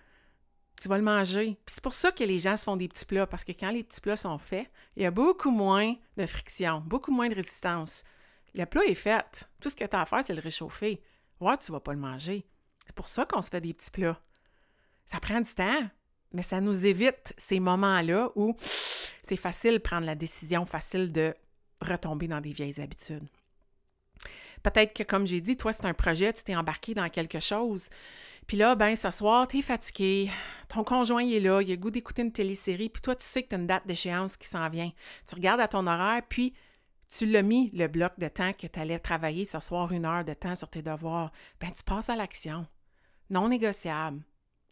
Tu 0.80 0.88
vas 0.88 0.96
le 0.96 1.04
manger. 1.04 1.58
c'est 1.66 1.82
pour 1.82 1.94
ça 1.94 2.12
que 2.12 2.24
les 2.24 2.38
gens 2.38 2.56
se 2.56 2.64
font 2.64 2.76
des 2.76 2.88
petits 2.88 3.06
plats, 3.06 3.26
parce 3.26 3.44
que 3.44 3.52
quand 3.52 3.70
les 3.70 3.82
petits 3.82 4.00
plats 4.00 4.16
sont 4.16 4.38
faits, 4.38 4.70
il 4.94 5.02
y 5.02 5.06
a 5.06 5.10
beaucoup 5.10 5.50
moins 5.50 5.94
de 6.16 6.26
friction, 6.26 6.82
beaucoup 6.84 7.12
moins 7.12 7.28
de 7.28 7.34
résistance. 7.34 8.02
Le 8.54 8.64
plat 8.64 8.84
est 8.84 8.94
fait. 8.94 9.48
Tout 9.60 9.70
ce 9.70 9.76
que 9.76 9.84
tu 9.84 9.96
as 9.96 10.00
à 10.00 10.06
faire, 10.06 10.22
c'est 10.24 10.34
le 10.34 10.42
réchauffer. 10.42 11.02
Ouais, 11.40 11.56
tu 11.58 11.72
vas 11.72 11.80
pas 11.80 11.92
le 11.92 11.98
manger. 11.98 12.46
C'est 12.86 12.94
pour 12.94 13.08
ça 13.08 13.24
qu'on 13.24 13.42
se 13.42 13.50
fait 13.50 13.60
des 13.60 13.74
petits 13.74 13.90
plats. 13.90 14.20
Ça 15.04 15.20
prend 15.20 15.40
du 15.40 15.54
temps 15.54 15.88
mais 16.32 16.42
ça 16.42 16.60
nous 16.60 16.86
évite 16.86 17.34
ces 17.38 17.60
moments-là 17.60 18.30
où 18.36 18.54
c'est 19.22 19.36
facile 19.36 19.74
de 19.74 19.78
prendre 19.78 20.06
la 20.06 20.14
décision, 20.14 20.64
facile 20.64 21.12
de 21.12 21.34
retomber 21.80 22.28
dans 22.28 22.40
des 22.40 22.52
vieilles 22.52 22.80
habitudes. 22.80 23.26
Peut-être 24.62 24.94
que, 24.94 25.02
comme 25.02 25.26
j'ai 25.26 25.40
dit, 25.40 25.56
toi, 25.56 25.72
c'est 25.72 25.86
un 25.86 25.94
projet, 25.94 26.32
tu 26.32 26.42
t'es 26.42 26.56
embarqué 26.56 26.94
dans 26.94 27.08
quelque 27.08 27.40
chose. 27.40 27.88
Puis 28.46 28.56
là, 28.56 28.74
ben, 28.74 28.96
ce 28.96 29.10
soir, 29.10 29.46
tu 29.46 29.58
es 29.58 29.62
fatigué, 29.62 30.30
ton 30.68 30.84
conjoint 30.84 31.24
est 31.24 31.40
là, 31.40 31.62
il 31.62 31.70
a 31.70 31.74
le 31.74 31.80
goût 31.80 31.90
d'écouter 31.90 32.22
une 32.22 32.32
télésérie, 32.32 32.88
puis 32.88 33.02
toi, 33.02 33.14
tu 33.14 33.24
sais 33.24 33.42
que 33.42 33.48
tu 33.48 33.54
as 33.54 33.58
une 33.58 33.66
date 33.66 33.86
d'échéance 33.86 34.36
qui 34.36 34.48
s'en 34.48 34.68
vient. 34.68 34.90
Tu 35.28 35.34
regardes 35.34 35.60
à 35.60 35.68
ton 35.68 35.86
horaire, 35.86 36.22
puis 36.28 36.54
tu 37.08 37.26
l'as 37.26 37.42
mis, 37.42 37.70
le 37.72 37.86
bloc 37.86 38.12
de 38.18 38.28
temps 38.28 38.52
que 38.52 38.66
tu 38.66 38.78
allais 38.78 38.98
travailler 38.98 39.44
ce 39.44 39.60
soir, 39.60 39.92
une 39.92 40.04
heure 40.04 40.24
de 40.24 40.34
temps 40.34 40.54
sur 40.54 40.68
tes 40.68 40.82
devoirs. 40.82 41.32
Ben, 41.60 41.72
tu 41.72 41.82
passes 41.82 42.10
à 42.10 42.16
l'action. 42.16 42.66
Non 43.30 43.48
négociable. 43.48 44.22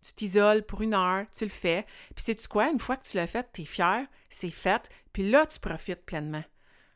Tu 0.03 0.12
t'isoles 0.12 0.64
pour 0.64 0.83
une 0.83 0.95
heure, 0.95 1.26
tu 1.37 1.45
le 1.45 1.50
fais. 1.50 1.87
Puis 2.14 2.25
sais-tu 2.25 2.47
quoi? 2.49 2.71
Une 2.71 2.79
fois 2.79 2.97
que 2.97 3.07
tu 3.07 3.17
l'as 3.17 3.26
fait, 3.26 3.49
tu 3.53 3.62
es 3.62 3.64
fier, 3.64 4.07
c'est 4.29 4.50
fait. 4.50 4.91
Puis 5.12 5.31
là, 5.31 5.47
tu 5.47 5.59
profites 5.59 6.05
pleinement 6.05 6.45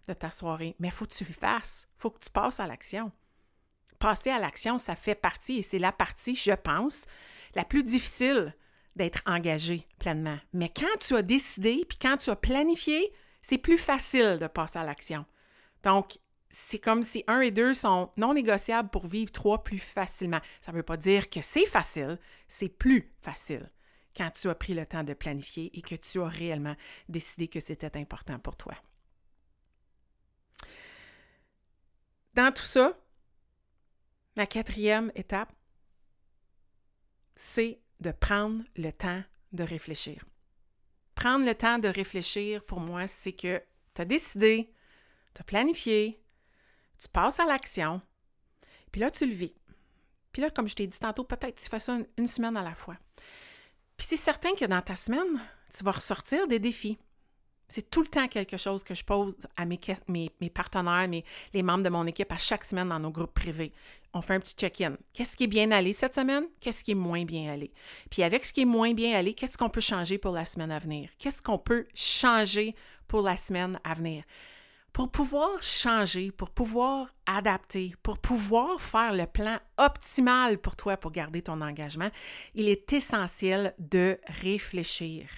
de 0.08 0.14
ta 0.14 0.30
soirée. 0.30 0.76
Mais 0.78 0.88
il 0.88 0.90
faut 0.90 1.06
que 1.06 1.14
tu 1.14 1.24
le 1.24 1.32
fasses. 1.32 1.88
Il 1.96 2.02
faut 2.02 2.10
que 2.10 2.22
tu 2.22 2.30
passes 2.30 2.60
à 2.60 2.66
l'action. 2.66 3.12
Passer 3.98 4.30
à 4.30 4.38
l'action, 4.38 4.78
ça 4.78 4.94
fait 4.94 5.14
partie, 5.14 5.58
et 5.58 5.62
c'est 5.62 5.78
la 5.78 5.90
partie, 5.90 6.36
je 6.36 6.52
pense, 6.52 7.06
la 7.54 7.64
plus 7.64 7.82
difficile 7.82 8.54
d'être 8.94 9.22
engagé 9.26 9.86
pleinement. 9.98 10.38
Mais 10.52 10.68
quand 10.68 10.98
tu 11.00 11.16
as 11.16 11.22
décidé, 11.22 11.84
puis 11.88 11.98
quand 12.00 12.16
tu 12.16 12.30
as 12.30 12.36
planifié, 12.36 13.12
c'est 13.42 13.58
plus 13.58 13.78
facile 13.78 14.38
de 14.40 14.46
passer 14.46 14.78
à 14.78 14.84
l'action. 14.84 15.24
Donc, 15.82 16.18
c'est 16.50 16.78
comme 16.78 17.02
si 17.02 17.24
un 17.26 17.40
et 17.40 17.50
deux 17.50 17.74
sont 17.74 18.10
non 18.16 18.34
négociables 18.34 18.88
pour 18.88 19.06
vivre 19.06 19.30
trois 19.30 19.62
plus 19.62 19.78
facilement. 19.78 20.40
Ça 20.60 20.72
ne 20.72 20.76
veut 20.76 20.82
pas 20.82 20.96
dire 20.96 21.28
que 21.28 21.40
c'est 21.40 21.66
facile, 21.66 22.18
c'est 22.46 22.68
plus 22.68 23.12
facile 23.20 23.70
quand 24.16 24.30
tu 24.30 24.48
as 24.48 24.54
pris 24.54 24.74
le 24.74 24.86
temps 24.86 25.04
de 25.04 25.14
planifier 25.14 25.76
et 25.78 25.82
que 25.82 25.94
tu 25.94 26.20
as 26.20 26.28
réellement 26.28 26.74
décidé 27.08 27.48
que 27.48 27.60
c'était 27.60 27.96
important 27.96 28.38
pour 28.38 28.56
toi. 28.56 28.74
Dans 32.34 32.52
tout 32.52 32.62
ça, 32.62 32.92
ma 34.36 34.46
quatrième 34.46 35.12
étape, 35.14 35.52
c'est 37.34 37.80
de 38.00 38.10
prendre 38.10 38.64
le 38.76 38.90
temps 38.90 39.22
de 39.52 39.62
réfléchir. 39.62 40.24
Prendre 41.18 41.44
le 41.44 41.54
temps 41.56 41.80
de 41.80 41.88
réfléchir, 41.88 42.62
pour 42.64 42.78
moi, 42.78 43.08
c'est 43.08 43.32
que 43.32 43.60
tu 43.92 44.02
as 44.02 44.04
décidé, 44.04 44.72
tu 45.34 45.40
as 45.40 45.42
planifié, 45.42 46.22
tu 46.96 47.08
passes 47.08 47.40
à 47.40 47.44
l'action, 47.44 48.00
puis 48.92 49.00
là, 49.00 49.10
tu 49.10 49.26
le 49.26 49.32
vis. 49.32 49.52
Puis 50.30 50.42
là, 50.42 50.50
comme 50.50 50.68
je 50.68 50.76
t'ai 50.76 50.86
dit 50.86 51.00
tantôt, 51.00 51.24
peut-être 51.24 51.60
tu 51.60 51.68
fais 51.68 51.80
ça 51.80 51.98
une, 52.16 52.26
semaine 52.28 52.56
à 52.56 52.62
la 52.62 52.76
fois. 52.76 52.96
Puis 53.96 54.06
c'est 54.08 54.16
certain 54.16 54.54
que 54.54 54.64
dans 54.64 54.80
ta 54.80 54.94
semaine, 54.94 55.40
tu 55.76 55.82
vas 55.82 55.90
ressortir 55.90 56.46
des 56.46 56.60
défis. 56.60 57.00
C'est 57.68 57.90
tout 57.90 58.00
le 58.00 58.08
temps 58.08 58.28
quelque 58.28 58.56
chose 58.56 58.82
que 58.82 58.94
je 58.94 59.04
pose 59.04 59.36
à 59.56 59.66
mes, 59.66 59.78
partenaires, 60.52 61.08
mes, 61.08 61.24
les 61.52 61.62
membres 61.62 61.84
de 61.84 61.90
mon 61.90 62.06
équipe 62.06 62.32
à 62.32 62.38
chaque 62.38 62.64
semaine 62.64 62.88
dans 62.88 62.98
nos 62.98 63.10
groupes 63.10 63.34
privés. 63.34 63.72
On 64.14 64.22
fait 64.22 64.34
un 64.34 64.40
petit 64.40 64.54
check-in. 64.54 64.96
Qu'est-ce 65.12 65.36
qui 65.36 65.44
est 65.44 65.48
bien 65.48 65.70
allé 65.70 65.92
cette 65.92 66.14
semaine? 66.14 66.44
Qu'est-ce 66.60 66.82
qui 66.82 66.92
est 66.92 66.94
moins 66.94 67.24
bien 67.24 67.52
allé? 67.52 67.72
Puis 68.10 68.22
avec 68.22 68.44
ce 68.46 68.54
qui 68.54 68.62
est 68.62 68.66
moins 68.66 68.94
bien 68.94 69.18
allé, 69.18 69.34
qu'est-ce 69.34 69.58
qu'on 69.58 69.68
peut 69.68 69.82
changer 69.82 70.16
pour 70.16 70.32
la 70.32 70.46
semaine 70.46 70.70
à 70.70 70.78
venir? 70.78 71.10
Qu'est-ce 71.18 71.42
qu'on 71.42 71.58
peut 71.58 71.86
changer 71.94 72.74
pour 73.06 73.20
la 73.22 73.36
semaine 73.36 73.78
à 73.84 73.94
venir? 73.94 74.24
pour 74.98 75.10
pouvoir 75.10 75.62
changer, 75.62 76.32
pour 76.32 76.50
pouvoir 76.50 77.06
adapter, 77.26 77.94
pour 78.02 78.18
pouvoir 78.18 78.80
faire 78.80 79.12
le 79.12 79.26
plan 79.26 79.58
optimal 79.76 80.58
pour 80.58 80.74
toi 80.74 80.96
pour 80.96 81.12
garder 81.12 81.40
ton 81.40 81.60
engagement, 81.60 82.10
il 82.54 82.68
est 82.68 82.92
essentiel 82.92 83.74
de 83.78 84.18
réfléchir. 84.42 85.28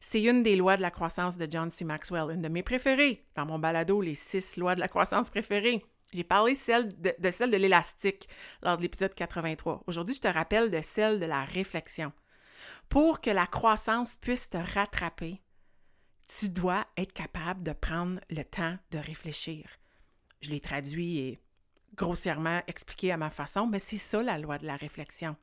C'est 0.00 0.22
une 0.22 0.42
des 0.42 0.56
lois 0.56 0.76
de 0.76 0.82
la 0.82 0.90
croissance 0.90 1.36
de 1.36 1.46
John 1.50 1.70
C. 1.70 1.84
Maxwell, 1.84 2.30
une 2.30 2.42
de 2.42 2.48
mes 2.48 2.62
préférées 2.62 3.24
dans 3.34 3.46
mon 3.46 3.58
balado, 3.58 4.00
les 4.00 4.14
six 4.14 4.56
lois 4.56 4.74
de 4.74 4.80
la 4.80 4.88
croissance 4.88 5.30
préférées. 5.30 5.84
J'ai 6.12 6.24
parlé 6.24 6.54
de, 6.54 7.14
de 7.18 7.30
celle 7.30 7.50
de 7.50 7.56
l'élastique 7.56 8.28
lors 8.62 8.76
de 8.76 8.82
l'épisode 8.82 9.12
83. 9.12 9.82
Aujourd'hui, 9.86 10.14
je 10.14 10.20
te 10.20 10.28
rappelle 10.28 10.70
de 10.70 10.80
celle 10.80 11.20
de 11.20 11.26
la 11.26 11.44
réflexion. 11.44 12.12
Pour 12.88 13.20
que 13.20 13.30
la 13.30 13.46
croissance 13.46 14.16
puisse 14.16 14.48
te 14.48 14.56
rattraper, 14.56 15.42
tu 16.28 16.48
dois 16.48 16.86
être 16.96 17.12
capable 17.12 17.62
de 17.62 17.72
prendre 17.72 18.20
le 18.30 18.42
temps 18.42 18.76
de 18.90 18.98
réfléchir. 18.98 19.68
Je 20.40 20.50
l'ai 20.50 20.60
traduit 20.60 21.18
et 21.18 21.40
grossièrement 21.94 22.62
expliqué 22.66 23.12
à 23.12 23.16
ma 23.16 23.30
façon, 23.30 23.66
mais 23.66 23.78
c'est 23.78 23.98
ça 23.98 24.22
la 24.22 24.38
loi 24.38 24.58
de 24.58 24.66
la 24.66 24.76
réflexion. 24.76 25.36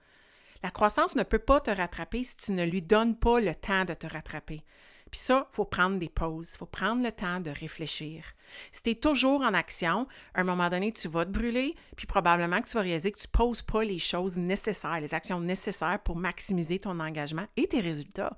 La 0.66 0.72
croissance 0.72 1.16
ne 1.16 1.22
peut 1.22 1.38
pas 1.38 1.60
te 1.60 1.70
rattraper 1.70 2.24
si 2.24 2.36
tu 2.38 2.52
ne 2.52 2.66
lui 2.66 2.82
donnes 2.82 3.16
pas 3.16 3.40
le 3.40 3.54
temps 3.54 3.86
de 3.86 3.94
te 3.94 4.08
rattraper. 4.08 4.64
Puis 5.12 5.20
ça, 5.20 5.48
il 5.52 5.56
faut 5.56 5.66
prendre 5.66 6.00
des 6.00 6.10
pauses, 6.10 6.54
il 6.56 6.58
faut 6.58 6.66
prendre 6.66 7.04
le 7.04 7.12
temps 7.12 7.40
de 7.40 7.52
réfléchir. 7.52 8.26
Si 8.72 8.82
tu 8.82 8.90
es 8.90 8.96
toujours 8.96 9.42
en 9.42 9.54
action, 9.54 10.08
à 10.34 10.42
un 10.42 10.44
moment 10.44 10.68
donné, 10.70 10.92
tu 10.92 11.08
vas 11.08 11.24
te 11.24 11.30
brûler, 11.30 11.76
puis 11.96 12.08
probablement 12.08 12.60
que 12.62 12.68
tu 12.68 12.74
vas 12.74 12.82
réaliser 12.82 13.12
que 13.12 13.20
tu 13.20 13.28
ne 13.28 13.38
poses 13.38 13.62
pas 13.62 13.84
les 13.84 14.00
choses 14.00 14.38
nécessaires, 14.38 15.00
les 15.00 15.14
actions 15.14 15.40
nécessaires 15.40 16.00
pour 16.04 16.16
maximiser 16.16 16.80
ton 16.80 17.00
engagement 17.00 17.46
et 17.58 17.68
tes 17.68 17.80
résultats 17.80 18.36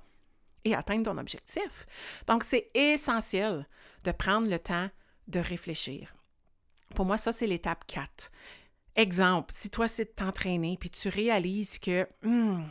et 0.66 0.74
atteindre 0.74 1.04
ton 1.04 1.16
objectif. 1.16 1.86
Donc, 2.26 2.44
c'est 2.44 2.70
essentiel 2.74 3.66
de 4.04 4.12
prendre 4.12 4.50
le 4.50 4.58
temps 4.58 4.90
de 5.28 5.40
réfléchir. 5.40 6.14
Pour 6.94 7.06
moi, 7.06 7.16
ça, 7.16 7.32
c'est 7.32 7.46
l'étape 7.46 7.86
4. 7.86 8.30
Exemple, 8.98 9.54
si 9.54 9.70
toi, 9.70 9.86
c'est 9.86 10.06
de 10.06 10.10
t'entraîner, 10.10 10.76
puis 10.76 10.90
tu 10.90 11.08
réalises 11.08 11.78
que 11.78 12.08
hmm, 12.24 12.64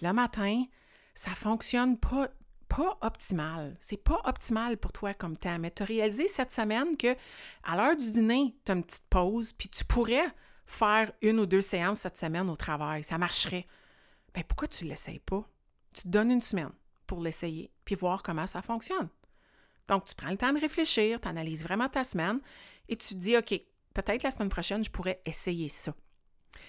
le 0.00 0.12
matin, 0.14 0.64
ça 1.12 1.32
fonctionne 1.32 1.98
pas, 1.98 2.30
pas 2.66 2.96
optimal. 3.02 3.76
C'est 3.78 4.02
pas 4.02 4.18
optimal 4.24 4.78
pour 4.78 4.92
toi 4.92 5.12
comme 5.12 5.36
temps, 5.36 5.58
mais 5.58 5.70
tu 5.70 5.82
as 5.82 5.86
réalisé 5.86 6.28
cette 6.28 6.50
semaine 6.50 6.96
que 6.96 7.14
à 7.62 7.76
l'heure 7.76 7.94
du 7.94 8.10
dîner, 8.10 8.56
tu 8.64 8.72
as 8.72 8.74
une 8.74 8.84
petite 8.84 9.06
pause, 9.10 9.52
puis 9.52 9.68
tu 9.68 9.84
pourrais 9.84 10.24
faire 10.64 11.12
une 11.20 11.40
ou 11.40 11.44
deux 11.44 11.60
séances 11.60 12.00
cette 12.00 12.16
semaine 12.16 12.48
au 12.48 12.56
travail. 12.56 13.04
Ça 13.04 13.18
marcherait. 13.18 13.66
Bien, 14.32 14.44
pourquoi 14.48 14.68
tu 14.68 14.84
ne 14.84 14.88
l'essayes 14.88 15.18
pas? 15.18 15.46
Tu 15.92 16.04
te 16.04 16.08
donnes 16.08 16.30
une 16.30 16.40
semaine 16.40 16.72
pour 17.06 17.20
l'essayer, 17.20 17.70
puis 17.84 17.96
voir 17.96 18.22
comment 18.22 18.46
ça 18.46 18.62
fonctionne. 18.62 19.10
Donc, 19.88 20.06
tu 20.06 20.14
prends 20.14 20.30
le 20.30 20.38
temps 20.38 20.54
de 20.54 20.58
réfléchir, 20.58 21.20
tu 21.20 21.28
analyses 21.28 21.64
vraiment 21.64 21.90
ta 21.90 22.02
semaine 22.02 22.40
et 22.88 22.96
tu 22.96 23.08
te 23.08 23.20
dis, 23.20 23.36
OK, 23.36 23.60
peut-être 24.02 24.22
la 24.22 24.30
semaine 24.30 24.48
prochaine, 24.48 24.84
je 24.84 24.90
pourrais 24.90 25.20
essayer 25.24 25.68
ça. 25.68 25.94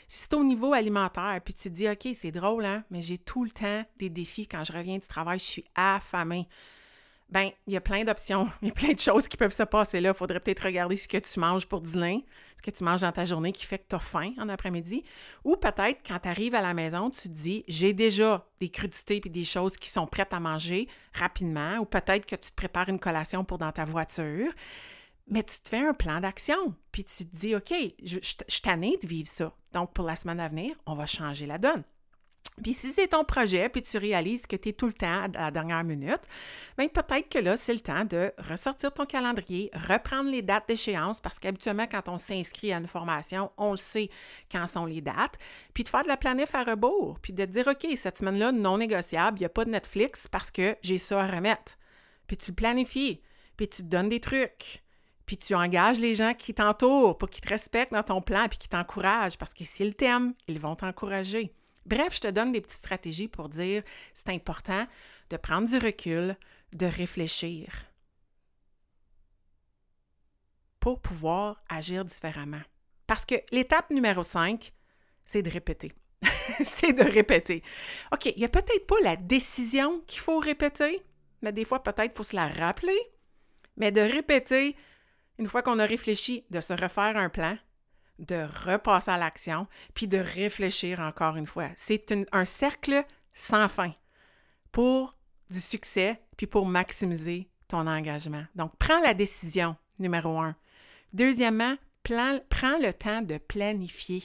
Si 0.08 0.24
c'est 0.24 0.34
au 0.34 0.44
niveau 0.44 0.74
alimentaire, 0.74 1.40
puis 1.44 1.54
tu 1.54 1.70
te 1.70 1.74
dis, 1.74 1.90
OK, 1.90 2.08
c'est 2.14 2.32
drôle, 2.32 2.66
hein, 2.66 2.84
mais 2.90 3.02
j'ai 3.02 3.18
tout 3.18 3.44
le 3.44 3.52
temps 3.52 3.84
des 3.98 4.10
défis. 4.10 4.48
Quand 4.48 4.64
je 4.64 4.72
reviens 4.72 4.98
du 4.98 5.08
travail, 5.08 5.40
je 5.40 5.44
suis 5.44 5.66
affamée. 5.76 6.48
Ben, 7.30 7.50
il 7.66 7.74
y 7.74 7.78
a 7.78 7.82
plein 7.82 8.06
d'options, 8.06 8.48
il 8.62 8.70
y 8.70 8.72
a 8.72 8.74
plein 8.74 8.94
de 8.94 9.00
choses 9.00 9.28
qui 9.28 9.36
peuvent 9.36 9.54
se 9.54 9.64
passer 9.64 10.00
là. 10.00 10.12
Il 10.14 10.18
faudrait 10.18 10.40
peut-être 10.40 10.64
regarder 10.64 10.96
ce 10.96 11.10
que 11.10 11.18
tu 11.18 11.40
manges 11.42 11.66
pour 11.66 11.82
dîner, 11.82 12.26
ce 12.56 12.62
que 12.62 12.72
tu 12.72 12.86
manges 12.86 13.02
dans 13.02 13.12
ta 13.12 13.26
journée 13.26 13.52
qui 13.52 13.66
fait 13.66 13.80
que 13.80 13.88
tu 13.90 13.96
as 13.96 14.00
faim 14.00 14.32
en 14.38 14.48
après-midi. 14.48 15.04
Ou 15.44 15.58
peut-être 15.58 16.00
quand 16.08 16.20
tu 16.20 16.30
arrives 16.30 16.56
à 16.56 16.62
la 16.62 16.74
maison, 16.74 17.10
tu 17.10 17.28
te 17.28 17.34
dis 17.34 17.66
j'ai 17.68 17.92
déjà 17.92 18.48
des 18.62 18.70
crudités 18.70 19.22
et 19.26 19.30
des 19.30 19.44
choses 19.44 19.76
qui 19.76 19.90
sont 19.90 20.08
prêtes 20.08 20.34
à 20.34 20.40
manger 20.40 20.88
rapidement. 21.14 21.80
Ou 21.80 21.86
peut-être 21.86 22.26
que 22.26 22.38
tu 22.38 22.50
te 22.50 22.56
prépares 22.56 22.88
une 22.88 23.00
collation 23.00 23.44
pour 23.44 23.58
dans 23.58 23.74
ta 23.74 23.84
voiture. 23.84 24.54
Mais 25.28 25.44
tu 25.44 25.60
te 25.60 25.70
fais 25.70 25.86
un 25.86 25.94
plan 25.94 26.22
d'action, 26.22 26.74
puis 26.92 27.04
tu 27.04 27.26
te 27.26 27.36
dis, 27.36 27.56
OK, 27.56 27.74
je, 28.02 28.20
suis 28.22 28.62
de 28.62 29.08
vivre 29.08 29.28
ça. 29.28 29.54
Donc, 29.74 29.94
pour 29.94 30.06
la 30.06 30.16
semaine 30.16 30.40
à 30.40 30.48
venir, 30.48 30.76
on 30.86 30.96
va 30.96 31.06
changer 31.06 31.46
la 31.46 31.58
donne. 31.58 31.84
Puis 32.64 32.74
si 32.74 32.88
c'est 32.92 33.10
ton 33.10 33.24
projet, 33.24 33.70
puis 33.70 33.84
tu 33.84 33.98
réalises 33.98 34.48
que 34.48 34.56
tu 34.56 34.70
es 34.70 34.74
tout 34.74 34.88
le 34.88 34.94
temps 34.94 35.26
à 35.26 35.28
la 35.28 35.52
dernière 35.52 35.84
minute, 35.84 36.22
bien 36.76 36.88
peut-être 36.88 37.30
que 37.30 37.38
là, 37.38 37.56
c'est 37.56 37.74
le 37.74 37.82
temps 37.82 38.04
de 38.04 38.34
ressortir 38.50 38.92
ton 38.92 39.06
calendrier, 39.06 39.70
reprendre 39.88 40.32
les 40.32 40.42
dates 40.42 40.68
d'échéance, 40.68 41.22
parce 41.22 41.38
qu'habituellement, 41.38 41.86
quand 41.86 42.10
on 42.10 42.18
s'inscrit 42.18 42.74
à 42.74 42.78
une 42.78 42.88
formation, 42.88 43.52
on 43.58 43.72
le 43.72 43.78
sait 43.78 44.10
quand 44.52 44.66
sont 44.66 44.86
les 44.86 45.02
dates, 45.02 45.38
puis 45.76 45.84
de 45.84 45.90
faire 45.90 46.02
de 46.02 46.08
la 46.08 46.18
planif 46.18 46.56
à 46.56 46.64
rebours, 46.64 47.20
puis 47.22 47.32
de 47.32 47.46
dire, 47.46 47.68
OK, 47.68 47.86
cette 47.96 48.18
semaine-là, 48.18 48.52
non 48.52 48.80
négociable, 48.80 49.38
il 49.38 49.42
n'y 49.42 49.46
a 49.46 49.50
pas 49.50 49.66
de 49.66 49.70
Netflix 49.70 50.28
parce 50.28 50.50
que 50.50 50.76
j'ai 50.82 50.98
ça 50.98 51.22
à 51.22 51.28
remettre. 51.28 51.78
Puis 52.26 52.38
tu 52.38 52.52
le 52.52 52.56
planifies, 52.56 53.22
puis 53.56 53.70
tu 53.70 53.84
te 53.84 53.88
donnes 53.88 54.10
des 54.10 54.20
trucs, 54.20 54.84
puis 55.28 55.38
tu 55.38 55.54
engages 55.54 56.00
les 56.00 56.16
gens 56.16 56.34
qui 56.34 56.54
t'entourent 56.54 57.18
pour 57.18 57.30
qu'ils 57.30 57.44
te 57.44 57.50
respectent 57.50 57.94
dans 57.94 58.02
ton 58.02 58.22
plan, 58.22 58.48
puis 58.48 58.58
qui 58.58 58.70
t'encouragent, 58.70 59.38
parce 59.38 59.54
que 59.54 59.66
s'ils 59.66 59.94
t'aiment, 59.94 60.34
ils 60.48 60.60
vont 60.60 60.76
t'encourager. 60.76 61.54
Bref, 61.86 62.16
je 62.16 62.22
te 62.22 62.28
donne 62.30 62.54
des 62.54 62.62
petites 62.62 62.80
stratégies 62.80 63.28
pour 63.28 63.50
dire 63.50 63.84
c'est 64.14 64.30
important 64.30 64.88
de 65.30 65.38
prendre 65.38 65.68
du 65.68 65.78
recul, 65.78 66.36
de 66.74 66.86
réfléchir 66.86 67.68
pour 70.80 71.02
pouvoir 71.02 71.60
agir 71.68 72.06
différemment. 72.06 72.62
Parce 73.06 73.26
que 73.26 73.36
l'étape 73.52 73.90
numéro 73.90 74.24
5, 74.24 74.74
c'est 75.26 75.42
de 75.42 75.50
répéter. 75.50 75.92
c'est 76.64 76.94
de 76.94 77.04
répéter. 77.04 77.64
OK, 78.14 78.26
il 78.28 78.38
n'y 78.38 78.46
a 78.46 78.50
peut-être 78.50 78.88
pas 78.88 79.00
la 79.04 79.18
décision 79.18 80.00
qu'il 80.08 80.22
faut 80.22 80.40
répéter, 80.40 81.04
mais 81.42 81.52
des 81.52 81.66
fois, 81.66 81.84
peut-être, 81.84 82.14
il 82.14 82.16
faut 82.16 82.24
se 82.24 82.36
la 82.36 82.48
rappeler. 82.48 82.98
Mais 83.76 83.92
de 83.92 84.02
répéter, 84.02 84.76
une 85.40 85.48
fois 85.48 85.62
qu'on 85.62 85.80
a 85.80 85.86
réfléchi, 85.86 86.46
de 86.50 86.60
se 86.60 86.74
refaire 86.74 87.18
un 87.18 87.30
plan, 87.30 87.56
de 88.20 88.48
repasser 88.66 89.12
à 89.12 89.18
l'action, 89.18 89.68
puis 89.94 90.08
de 90.08 90.18
réfléchir 90.18 91.00
encore 91.00 91.36
une 91.36 91.46
fois. 91.46 91.70
C'est 91.76 92.14
un 92.32 92.46
cercle 92.46 93.04
sans 93.34 93.68
fin 93.68 93.94
pour 94.72 95.16
du 95.50 95.60
succès, 95.60 96.20
puis 96.36 96.48
pour 96.48 96.66
maximiser 96.66 97.50
ton 97.68 97.88
engagement. 97.88 98.46
Donc, 98.56 98.76
prends 98.78 99.00
la 99.02 99.14
décision, 99.14 99.76
numéro 100.00 100.40
un. 100.40 100.56
Deuxièmement, 101.14 101.76
prends 102.04 102.78
le 102.80 102.92
temps 102.92 103.22
de 103.22 103.38
planifier. 103.38 104.24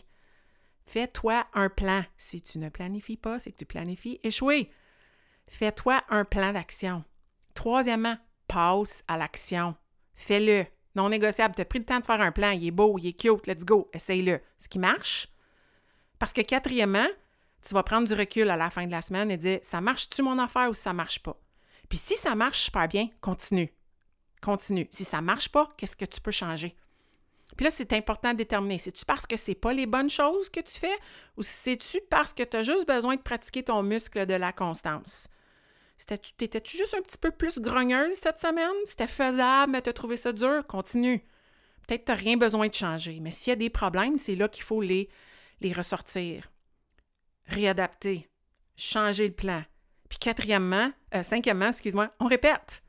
Fais-toi 0.84 1.46
un 1.54 1.68
plan. 1.68 2.04
Si 2.16 2.42
tu 2.42 2.58
ne 2.58 2.68
planifies 2.68 3.16
pas, 3.16 3.38
c'est 3.38 3.52
que 3.52 3.56
tu 3.56 3.66
planifies 3.66 4.20
échouer. 4.22 4.70
Fais-toi 5.48 6.02
un 6.08 6.24
plan 6.24 6.52
d'action. 6.52 7.04
Troisièmement, 7.54 8.16
passe 8.48 9.04
à 9.08 9.16
l'action. 9.16 9.76
Fais-le 10.14 10.66
non 10.94 11.08
négociable. 11.08 11.54
Tu 11.54 11.62
as 11.62 11.64
pris 11.64 11.78
le 11.78 11.84
temps 11.84 12.00
de 12.00 12.04
faire 12.04 12.20
un 12.20 12.32
plan, 12.32 12.50
il 12.50 12.66
est 12.66 12.70
beau, 12.70 12.98
il 12.98 13.06
est 13.06 13.12
cute, 13.12 13.46
let's 13.46 13.64
go, 13.64 13.88
essaye-le. 13.92 14.40
Ce 14.58 14.68
qui 14.68 14.78
marche. 14.78 15.28
Parce 16.18 16.32
que 16.32 16.40
quatrièmement, 16.40 17.08
tu 17.66 17.74
vas 17.74 17.82
prendre 17.82 18.06
du 18.06 18.14
recul 18.14 18.50
à 18.50 18.56
la 18.56 18.70
fin 18.70 18.86
de 18.86 18.90
la 18.90 19.02
semaine 19.02 19.30
et 19.30 19.36
dire 19.36 19.60
ça 19.62 19.80
marche-tu 19.80 20.22
mon 20.22 20.38
affaire 20.38 20.70
ou 20.70 20.74
ça 20.74 20.92
marche 20.92 21.20
pas? 21.20 21.36
Puis 21.88 21.98
si 21.98 22.16
ça 22.16 22.34
marche 22.34 22.60
super 22.60 22.88
bien, 22.88 23.08
continue. 23.20 23.72
Continue. 24.40 24.88
Si 24.90 25.04
ça 25.04 25.20
marche 25.20 25.48
pas, 25.48 25.70
qu'est-ce 25.76 25.96
que 25.96 26.04
tu 26.04 26.20
peux 26.20 26.30
changer? 26.30 26.74
Puis 27.56 27.64
là, 27.64 27.70
c'est 27.70 27.92
important 27.92 28.32
de 28.32 28.38
déterminer. 28.38 28.78
C'est-tu 28.78 29.04
parce 29.04 29.26
que 29.26 29.36
c'est 29.36 29.54
pas 29.54 29.72
les 29.72 29.86
bonnes 29.86 30.10
choses 30.10 30.48
que 30.48 30.60
tu 30.60 30.78
fais 30.78 30.98
ou 31.36 31.42
c'est-tu 31.42 32.00
parce 32.10 32.32
que 32.32 32.42
tu 32.42 32.56
as 32.56 32.62
juste 32.62 32.86
besoin 32.86 33.16
de 33.16 33.20
pratiquer 33.20 33.62
ton 33.62 33.82
muscle 33.82 34.26
de 34.26 34.34
la 34.34 34.52
constance? 34.52 35.28
T'étais-tu 36.06 36.76
juste 36.76 36.94
un 36.94 37.02
petit 37.02 37.18
peu 37.18 37.30
plus 37.30 37.58
grogneuse 37.58 38.14
cette 38.14 38.40
semaine? 38.40 38.74
C'était 38.86 39.06
faisable, 39.06 39.72
mais 39.72 39.82
t'as 39.82 39.92
trouvé 39.92 40.16
ça 40.16 40.32
dur? 40.32 40.66
Continue. 40.66 41.20
Peut-être 41.86 42.02
que 42.02 42.06
t'as 42.06 42.14
rien 42.14 42.36
besoin 42.36 42.68
de 42.68 42.74
changer, 42.74 43.20
mais 43.20 43.30
s'il 43.30 43.50
y 43.50 43.52
a 43.52 43.56
des 43.56 43.70
problèmes, 43.70 44.18
c'est 44.18 44.36
là 44.36 44.48
qu'il 44.48 44.62
faut 44.62 44.80
les, 44.80 45.08
ressortir, 45.74 46.50
réadapter, 47.46 48.28
changer 48.76 49.28
le 49.28 49.34
plan. 49.34 49.62
Puis 50.08 50.18
quatrièmement, 50.18 50.92
euh, 51.14 51.22
cinquièmement, 51.22 51.68
excuse-moi, 51.68 52.10
on 52.20 52.26
répète. 52.26 52.82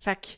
Fait 0.00 0.16
que 0.16 0.28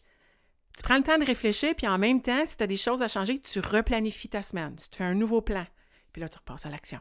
tu 0.76 0.82
prends 0.82 0.96
le 0.96 1.02
temps 1.02 1.18
de 1.18 1.24
réfléchir, 1.24 1.74
puis 1.74 1.86
en 1.86 1.98
même 1.98 2.20
temps, 2.20 2.44
si 2.44 2.56
tu 2.56 2.64
as 2.64 2.66
des 2.66 2.76
choses 2.76 3.02
à 3.02 3.08
changer, 3.08 3.38
tu 3.38 3.60
replanifies 3.60 4.30
ta 4.30 4.42
semaine. 4.42 4.74
Tu 4.76 4.96
fais 4.96 5.04
un 5.04 5.14
nouveau 5.14 5.40
plan. 5.40 5.66
Puis 6.12 6.20
là, 6.20 6.28
tu 6.28 6.38
repasses 6.38 6.66
à 6.66 6.70
l'action. 6.70 7.00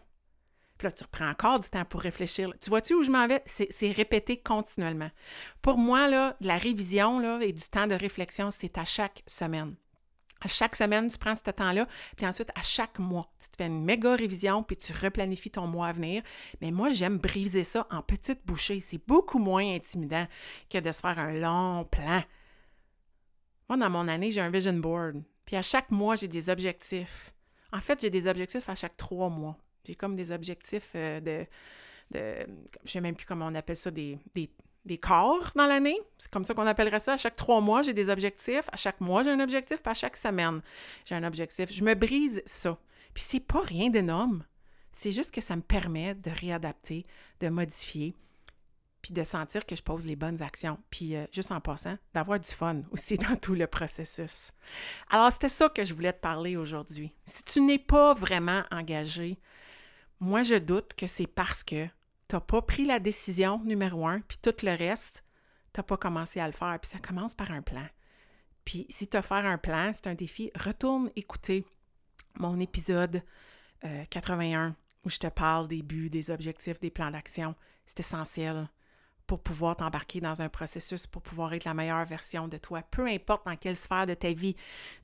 Puis 0.82 0.88
là, 0.88 0.94
tu 0.94 1.04
reprends 1.04 1.30
encore 1.30 1.60
du 1.60 1.70
temps 1.70 1.86
pour 1.86 2.02
réfléchir. 2.02 2.52
Tu 2.60 2.72
vois-tu 2.72 2.96
où 2.96 3.04
je 3.04 3.12
m'en 3.12 3.28
vais? 3.28 3.44
C'est 3.46 3.92
répété 3.92 4.42
continuellement. 4.42 5.12
Pour 5.62 5.78
moi, 5.78 6.08
là, 6.08 6.36
de 6.42 6.48
la 6.48 6.58
révision 6.58 7.20
là, 7.20 7.38
et 7.40 7.54
du 7.54 7.62
temps 7.62 7.86
de 7.86 7.94
réflexion, 7.94 8.50
c'est 8.50 8.80
à 8.80 8.84
chaque 8.84 9.22
semaine. 9.28 9.76
À 10.44 10.48
chaque 10.48 10.76
semaine, 10.76 11.08
tu 11.08 11.20
prends 11.20 11.36
ce 11.36 11.52
temps-là, 11.52 11.88
puis 12.18 12.26
ensuite, 12.26 12.50
à 12.56 12.64
chaque 12.64 12.98
mois, 12.98 13.32
tu 13.40 13.50
te 13.50 13.58
fais 13.58 13.68
une 13.68 13.86
méga 13.86 14.16
révision, 14.16 14.64
puis 14.64 14.76
tu 14.76 14.92
replanifies 14.92 15.52
ton 15.52 15.68
mois 15.68 15.90
à 15.90 15.92
venir. 15.92 16.24
Mais 16.62 16.72
moi, 16.72 16.90
j'aime 16.90 17.20
briser 17.20 17.64
ça 17.64 17.86
en 17.92 18.02
petites 18.02 18.44
bouchées. 18.44 18.80
C'est 18.80 19.06
beaucoup 19.06 19.38
moins 19.38 19.76
intimidant 19.76 20.26
que 20.68 20.80
de 20.80 20.92
se 20.92 21.00
faire 21.00 21.20
un 21.20 21.34
long 21.34 21.86
plan. 21.86 22.24
Moi, 23.70 23.78
dans 23.78 23.90
mon 23.92 24.08
année, 24.08 24.32
j'ai 24.32 24.42
un 24.42 24.50
vision 24.50 24.74
board. 24.74 25.22
Puis 25.46 25.56
à 25.58 25.62
chaque 25.62 25.92
mois, 25.92 26.16
j'ai 26.16 26.28
des 26.28 26.50
objectifs. 26.50 27.36
En 27.72 27.82
fait, 27.82 28.02
j'ai 28.02 28.10
des 28.10 28.26
objectifs 28.26 28.68
à 28.68 28.74
chaque 28.74 28.98
trois 28.98 29.30
mois. 29.30 29.60
J'ai 29.84 29.96
comme 29.96 30.16
des 30.16 30.32
objectifs 30.32 30.92
euh, 30.96 31.20
de, 31.20 31.46
de. 32.12 32.48
Je 32.84 32.92
sais 32.92 33.02
même 33.02 33.16
plus 33.16 33.26
comment 33.26 33.48
on 33.48 33.56
appelle 33.56 33.76
ça, 33.76 33.92
des, 33.92 34.20
des, 34.36 34.98
corps 34.98 35.52
dans 35.56 35.66
l'année. 35.66 35.98
C'est 36.18 36.32
comme 36.32 36.46
ça 36.46 36.54
qu'on 36.54 36.68
appellerait 36.68 37.00
ça. 37.00 37.14
À 37.14 37.18
chaque 37.18 37.36
trois 37.36 37.62
mois, 37.62 37.82
j'ai 37.82 37.94
des 37.94 38.10
objectifs. 38.10 38.70
À 38.72 38.78
chaque 38.78 39.02
mois, 39.02 39.24
j'ai 39.24 39.32
un 39.32 39.40
objectif. 39.40 39.82
Puis 39.82 39.92
à 39.92 39.96
chaque 39.96 40.18
semaine, 40.18 40.62
j'ai 41.06 41.16
un 41.16 41.24
objectif. 41.24 41.72
Je 41.72 41.84
me 41.84 41.94
brise 41.96 42.42
ça. 42.46 42.78
Puis 43.14 43.24
c'est 43.26 43.40
pas 43.40 43.62
rien 43.62 43.90
d'énorme. 43.90 44.44
C'est 44.92 45.12
juste 45.12 45.34
que 45.34 45.42
ça 45.42 45.56
me 45.56 45.62
permet 45.62 46.16
de 46.16 46.30
réadapter, 46.30 47.06
de 47.40 47.50
modifier, 47.50 48.16
puis 49.02 49.14
de 49.14 49.24
sentir 49.24 49.66
que 49.66 49.76
je 49.76 49.82
pose 49.82 50.06
les 50.06 50.16
bonnes 50.16 50.42
actions. 50.42 50.78
Puis 50.90 51.16
euh, 51.16 51.26
juste 51.32 51.52
en 51.52 51.60
passant, 51.60 51.98
d'avoir 52.14 52.40
du 52.40 52.50
fun 52.50 52.82
aussi 52.92 53.18
dans 53.30 53.36
tout 53.36 53.56
le 53.56 53.68
processus. 53.68 54.52
Alors, 55.10 55.32
c'était 55.32 55.50
ça 55.50 55.70
que 55.70 55.84
je 55.84 55.94
voulais 55.94 56.14
te 56.14 56.20
parler 56.20 56.56
aujourd'hui. 56.56 57.14
Si 57.26 57.44
tu 57.44 57.62
n'es 57.62 57.80
pas 57.80 58.14
vraiment 58.14 58.64
engagé 58.72 59.40
moi, 60.22 60.44
je 60.44 60.56
doute 60.56 60.94
que 60.94 61.08
c'est 61.08 61.28
parce 61.28 61.64
que 61.64 61.88
tu 62.28 62.36
n'as 62.36 62.40
pas 62.40 62.62
pris 62.62 62.86
la 62.86 63.00
décision 63.00 63.60
numéro 63.66 64.08
un, 64.08 64.22
puis 64.22 64.38
tout 64.42 64.54
le 64.64 64.78
reste, 64.78 65.26
tu 65.74 65.80
n'as 65.80 65.84
pas 65.84 65.98
commencé 65.98 66.40
à 66.40 66.46
le 66.46 66.54
faire. 66.54 66.78
Puis 66.80 66.92
ça 66.92 67.00
commence 67.00 67.34
par 67.34 67.52
un 67.52 67.64
plan. 67.64 67.86
Puis 68.64 68.86
si 68.90 69.08
tu 69.08 69.18
as 69.18 69.24
faire 69.24 69.46
un 69.46 69.58
plan, 69.58 69.92
c'est 69.94 70.08
un 70.08 70.14
défi, 70.14 70.52
retourne 70.56 71.10
écouter 71.16 71.66
mon 72.38 72.60
épisode 72.60 73.24
81 74.12 74.68
euh, 74.68 74.72
où 75.04 75.10
je 75.10 75.18
te 75.18 75.28
parle 75.28 75.68
des 75.68 75.82
buts, 75.82 76.12
des 76.12 76.30
objectifs, 76.30 76.80
des 76.80 76.92
plans 76.92 77.10
d'action. 77.10 77.56
C'est 77.88 78.02
essentiel 78.02 78.70
pour 79.32 79.40
pouvoir 79.40 79.78
t'embarquer 79.78 80.20
dans 80.20 80.42
un 80.42 80.50
processus, 80.50 81.08
pour 81.08 81.22
pouvoir 81.22 81.54
être 81.54 81.64
la 81.64 81.74
meilleure 81.74 82.04
version 82.04 82.50
de 82.50 82.58
toi. 82.58 82.82
Peu 82.82 83.08
importe 83.08 83.46
dans 83.46 83.56
quelle 83.56 83.78
sphère 83.78 84.06
de 84.06 84.14
ta 84.14 84.34
vie 84.34 84.58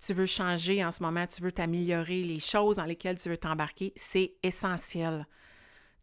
tu 0.06 0.14
veux 0.14 0.26
changer 0.26 0.84
en 0.84 0.92
ce 0.92 1.02
moment, 1.02 1.26
tu 1.26 1.42
veux 1.42 1.54
t'améliorer, 1.54 2.26
les 2.26 2.42
choses 2.42 2.76
dans 2.76 2.84
lesquelles 2.84 3.18
tu 3.18 3.30
veux 3.30 3.38
t'embarquer, 3.38 3.94
c'est 3.96 4.34
essentiel 4.44 5.26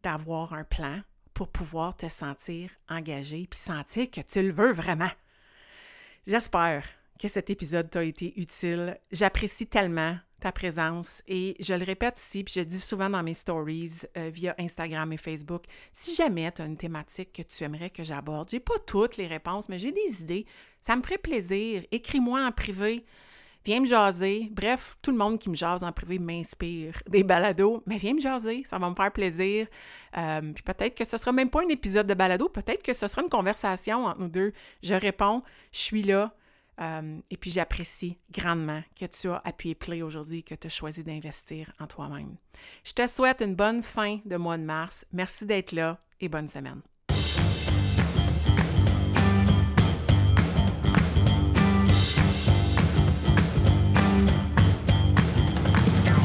d'avoir 0.03 0.55
un 0.55 0.65
plan 0.65 1.03
pour 1.35 1.49
pouvoir 1.49 1.95
te 1.95 2.09
sentir 2.09 2.71
engagé 2.89 3.47
puis 3.47 3.61
sentir 3.61 4.11
que 4.11 4.23
tu 4.23 4.41
le 4.41 4.53
veux 4.53 4.73
vraiment. 4.73 5.11
J'espère 6.27 6.83
que 7.21 7.29
cet 7.29 7.51
épisode 7.51 7.91
t'a 7.91 8.05
été 8.05 8.41
utile. 8.41 8.99
J'apprécie 9.13 9.67
tellement 9.67 10.17
ta 10.45 10.53
présence 10.53 11.23
et 11.27 11.57
je 11.59 11.73
le 11.73 11.85
répète 11.85 12.21
ici, 12.21 12.45
puis 12.45 12.53
je 12.57 12.61
le 12.61 12.67
dis 12.67 12.79
souvent 12.79 13.09
dans 13.09 13.23
mes 13.23 13.33
stories 13.33 14.03
euh, 14.19 14.29
via 14.31 14.55
Instagram 14.59 15.11
et 15.11 15.17
Facebook, 15.17 15.65
si 15.91 16.15
jamais 16.15 16.53
tu 16.53 16.61
as 16.61 16.67
une 16.67 16.77
thématique 16.77 17.33
que 17.33 17.41
tu 17.41 17.65
aimerais 17.65 17.89
que 17.89 18.05
j'aborde, 18.05 18.51
j'ai 18.51 18.61
pas 18.61 18.79
toutes 18.87 19.17
les 19.17 19.27
réponses, 19.27 19.71
mais 19.71 19.79
j'ai 19.79 19.91
des 19.91 20.21
idées, 20.21 20.45
ça 20.83 20.97
me 20.97 21.03
ferait 21.03 21.17
plaisir. 21.17 21.83
Écris-moi 21.91 22.45
en 22.47 22.53
privé, 22.53 23.07
viens 23.65 23.81
me 23.81 23.87
jaser. 23.87 24.51
Bref, 24.51 24.99
tout 25.01 25.13
le 25.13 25.17
monde 25.17 25.39
qui 25.39 25.49
me 25.49 25.55
jase 25.55 25.83
en 25.83 25.93
privé 25.93 26.19
m'inspire 26.19 27.03
des 27.09 27.23
balados, 27.23 27.83
mais 27.87 27.97
viens 27.97 28.13
me 28.13 28.21
jaser, 28.21 28.65
ça 28.67 28.79
va 28.79 28.91
me 28.91 28.95
faire 28.95 29.13
plaisir. 29.13 29.67
Euh, 30.19 30.53
puis 30.53 30.63
peut-être 30.63 30.95
que 30.95 31.07
ce 31.07 31.17
sera 31.17 31.33
même 31.33 31.49
pas 31.49 31.63
un 31.63 31.69
épisode 31.69 32.07
de 32.07 32.13
balado, 32.13 32.51
peut-être 32.51 32.83
que 32.83 32.93
ce 32.93 33.07
sera 33.07 33.23
une 33.23 33.31
conversation 33.31 34.05
entre 34.05 34.21
nous 34.21 34.29
deux. 34.29 34.53
Je 34.83 34.93
réponds, 34.93 35.43
je 35.73 35.79
suis 35.79 36.03
là. 36.03 36.35
Euh, 36.81 37.19
et 37.31 37.37
puis 37.37 37.51
j'apprécie 37.51 38.19
grandement 38.33 38.83
que 38.99 39.07
tu 39.07 39.29
as 39.29 39.41
appuyé 39.45 39.75
play 39.75 40.03
aujourd'hui, 40.03 40.43
que 40.43 40.55
tu 40.55 40.67
as 40.67 40.71
choisi 40.71 41.05
d'investir 41.05 41.73
en 41.79 41.87
toi-même. 41.87 42.37
Je 42.85 42.93
te 42.93 43.07
souhaite 43.07 43.43
une 43.43 43.55
bonne 43.55 43.83
fin 43.83 44.19
de 44.25 44.37
mois 44.37 44.59
de 44.59 44.65
mars. 44.65 45.05
Merci 45.13 45.47
d'être 45.47 45.73
là 45.73 45.99
et 46.21 46.29
bonne 46.29 46.49
semaine. 46.49 46.81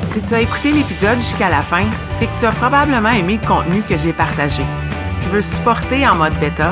Si 0.09 0.25
tu 0.25 0.33
as 0.33 0.41
écouté 0.41 0.71
l'épisode 0.71 1.19
jusqu'à 1.19 1.49
la 1.49 1.61
fin, 1.61 1.89
c'est 2.07 2.25
que 2.25 2.39
tu 2.39 2.45
as 2.45 2.51
probablement 2.51 3.11
aimé 3.11 3.39
le 3.41 3.47
contenu 3.47 3.83
que 3.83 3.95
j'ai 3.95 4.11
partagé. 4.11 4.63
Si 5.07 5.23
tu 5.23 5.29
veux 5.29 5.41
supporter 5.41 6.05
en 6.07 6.15
mode 6.15 6.37
bêta, 6.39 6.71